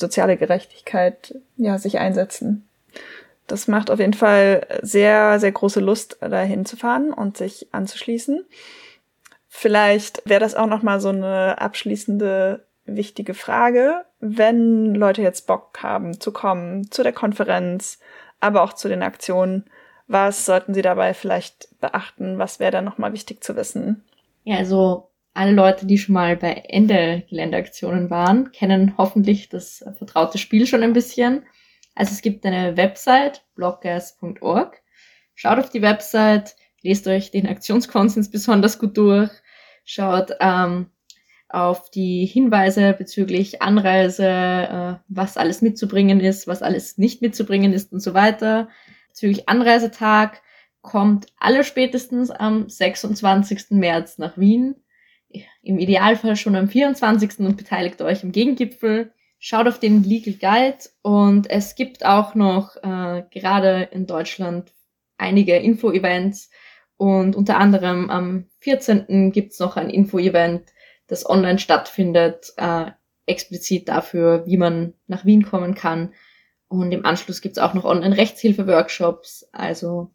soziale 0.00 0.36
Gerechtigkeit 0.36 1.36
ja 1.56 1.78
sich 1.78 1.98
einsetzen. 1.98 2.68
Das 3.46 3.68
macht 3.68 3.90
auf 3.90 3.98
jeden 3.98 4.14
Fall 4.14 4.66
sehr, 4.82 5.40
sehr 5.40 5.52
große 5.52 5.80
Lust, 5.80 6.18
dahin 6.20 6.64
zu 6.64 6.76
fahren 6.76 7.12
und 7.12 7.36
sich 7.36 7.68
anzuschließen. 7.72 8.44
Vielleicht 9.48 10.22
wäre 10.24 10.40
das 10.40 10.54
auch 10.54 10.66
noch 10.66 10.82
mal 10.82 11.00
so 11.00 11.08
eine 11.08 11.60
abschließende 11.60 12.64
wichtige 12.86 13.34
Frage, 13.34 14.04
wenn 14.20 14.94
Leute 14.94 15.22
jetzt 15.22 15.46
Bock 15.46 15.78
haben 15.82 16.20
zu 16.20 16.32
kommen 16.32 16.90
zu 16.90 17.02
der 17.02 17.12
Konferenz, 17.12 17.98
aber 18.40 18.62
auch 18.62 18.72
zu 18.72 18.88
den 18.88 19.02
Aktionen. 19.02 19.64
Was 20.06 20.46
sollten 20.46 20.74
sie 20.74 20.82
dabei 20.82 21.14
vielleicht 21.14 21.68
beachten? 21.80 22.38
Was 22.38 22.60
wäre 22.60 22.72
da 22.72 22.82
noch 22.82 22.98
mal 22.98 23.12
wichtig 23.12 23.42
zu 23.44 23.56
wissen? 23.56 24.04
Ja, 24.44 24.58
also 24.58 25.09
alle 25.32 25.52
Leute, 25.52 25.86
die 25.86 25.98
schon 25.98 26.14
mal 26.14 26.36
bei 26.36 26.52
Ende 26.68 27.24
Geländeaktionen 27.28 28.10
waren, 28.10 28.52
kennen 28.52 28.94
hoffentlich 28.98 29.48
das 29.48 29.84
vertraute 29.96 30.38
Spiel 30.38 30.66
schon 30.66 30.82
ein 30.82 30.92
bisschen. 30.92 31.44
Also 31.94 32.12
es 32.12 32.22
gibt 32.22 32.44
eine 32.44 32.76
Website, 32.76 33.44
blockers.org. 33.54 34.82
Schaut 35.34 35.58
auf 35.58 35.70
die 35.70 35.82
Website, 35.82 36.56
lest 36.82 37.06
euch 37.06 37.30
den 37.30 37.46
Aktionskonsens 37.46 38.30
besonders 38.30 38.78
gut 38.78 38.96
durch, 38.96 39.30
schaut 39.84 40.32
ähm, 40.40 40.90
auf 41.48 41.90
die 41.90 42.26
Hinweise 42.26 42.92
bezüglich 42.92 43.62
Anreise, 43.62 44.28
äh, 44.28 44.94
was 45.08 45.36
alles 45.36 45.62
mitzubringen 45.62 46.20
ist, 46.20 46.46
was 46.46 46.62
alles 46.62 46.98
nicht 46.98 47.22
mitzubringen 47.22 47.72
ist 47.72 47.92
und 47.92 48.00
so 48.00 48.14
weiter. 48.14 48.68
Bezüglich 49.08 49.48
Anreisetag 49.48 50.42
kommt 50.82 51.26
alle 51.38 51.64
spätestens 51.64 52.30
am 52.30 52.68
26. 52.68 53.70
März 53.70 54.18
nach 54.18 54.38
Wien 54.38 54.76
im 55.62 55.78
Idealfall 55.78 56.36
schon 56.36 56.56
am 56.56 56.68
24. 56.68 57.40
und 57.40 57.56
beteiligt 57.56 58.00
euch 58.02 58.22
im 58.22 58.32
Gegengipfel. 58.32 59.12
Schaut 59.38 59.68
auf 59.68 59.78
den 59.78 60.02
Legal 60.04 60.34
Guide 60.34 60.84
und 61.02 61.48
es 61.48 61.74
gibt 61.74 62.04
auch 62.04 62.34
noch 62.34 62.76
äh, 62.76 63.22
gerade 63.30 63.88
in 63.90 64.06
Deutschland 64.06 64.72
einige 65.16 65.56
Info-Events 65.56 66.50
und 66.96 67.34
unter 67.34 67.56
anderem 67.56 68.10
am 68.10 68.46
14. 68.58 69.32
gibt's 69.32 69.58
noch 69.58 69.78
ein 69.78 69.88
Info-Event, 69.88 70.64
das 71.06 71.28
online 71.28 71.58
stattfindet, 71.58 72.52
äh, 72.58 72.90
explizit 73.24 73.88
dafür, 73.88 74.44
wie 74.46 74.58
man 74.58 74.92
nach 75.06 75.24
Wien 75.24 75.42
kommen 75.42 75.74
kann. 75.74 76.12
Und 76.68 76.92
im 76.92 77.06
Anschluss 77.06 77.40
gibt's 77.40 77.58
auch 77.58 77.72
noch 77.72 77.84
Online-Rechtshilfe-Workshops. 77.84 79.48
Also 79.52 80.10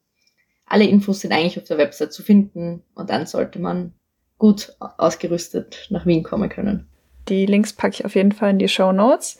alle 0.67 0.85
Infos 0.85 1.21
sind 1.21 1.31
eigentlich 1.31 1.57
auf 1.57 1.63
der 1.63 1.79
Website 1.79 2.13
zu 2.13 2.21
finden 2.21 2.83
und 2.93 3.09
dann 3.09 3.25
sollte 3.25 3.57
man 3.57 3.93
gut 4.37 4.75
ausgerüstet 4.79 5.87
nach 5.89 6.05
Wien 6.05 6.23
kommen 6.23 6.49
können. 6.49 6.87
Die 7.29 7.45
Links 7.45 7.73
packe 7.73 7.95
ich 7.95 8.05
auf 8.05 8.15
jeden 8.15 8.31
Fall 8.31 8.51
in 8.51 8.59
die 8.59 8.67
Show 8.67 8.91
Notes. 8.91 9.39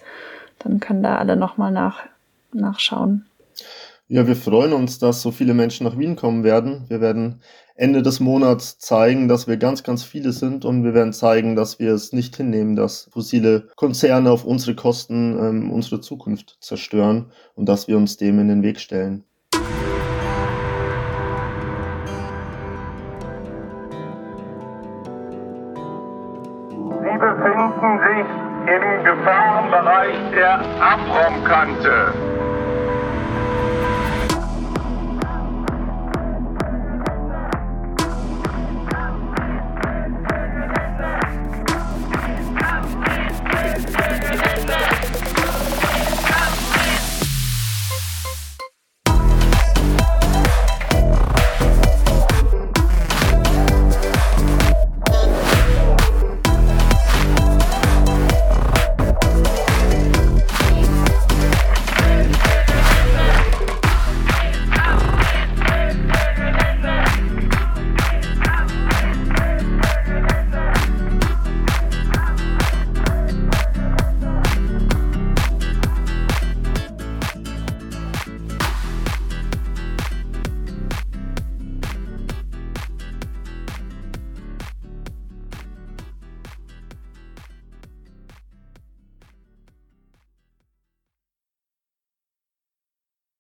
Dann 0.60 0.80
können 0.80 1.04
da 1.04 1.18
alle 1.18 1.36
nochmal 1.36 1.72
nach, 1.72 2.04
nachschauen. 2.54 3.26
Ja, 4.08 4.28
wir 4.28 4.36
freuen 4.36 4.74
uns, 4.74 5.00
dass 5.00 5.22
so 5.22 5.32
viele 5.32 5.54
Menschen 5.54 5.86
nach 5.86 5.98
Wien 5.98 6.16
kommen 6.16 6.44
werden. 6.44 6.86
Wir 6.90 7.02
werden 7.02 7.42
Ende 7.76 8.04
des 8.04 8.20
Monats 8.20 8.78
zeigen, 8.78 9.28
dass 9.28 9.48
wir 9.48 9.58
ganz, 9.58 9.84
ganz 9.84 10.04
viele 10.04 10.32
sind 10.32 10.64
und 10.64 10.84
wir 10.84 10.94
werden 10.94 11.12
zeigen, 11.12 11.56
dass 11.56 11.80
wir 11.80 11.94
es 11.94 12.14
nicht 12.14 12.36
hinnehmen, 12.38 12.76
dass 12.76 13.10
fossile 13.12 13.68
Konzerne 13.76 14.32
auf 14.32 14.46
unsere 14.46 14.76
Kosten 14.76 15.38
ähm, 15.38 15.72
unsere 15.72 16.00
Zukunft 16.02 16.58
zerstören 16.62 17.32
und 17.56 17.68
dass 17.68 17.88
wir 17.88 17.98
uns 17.98 18.16
dem 18.16 18.40
in 18.40 18.48
den 18.48 18.64
Weg 18.64 18.80
stellen. 18.80 19.26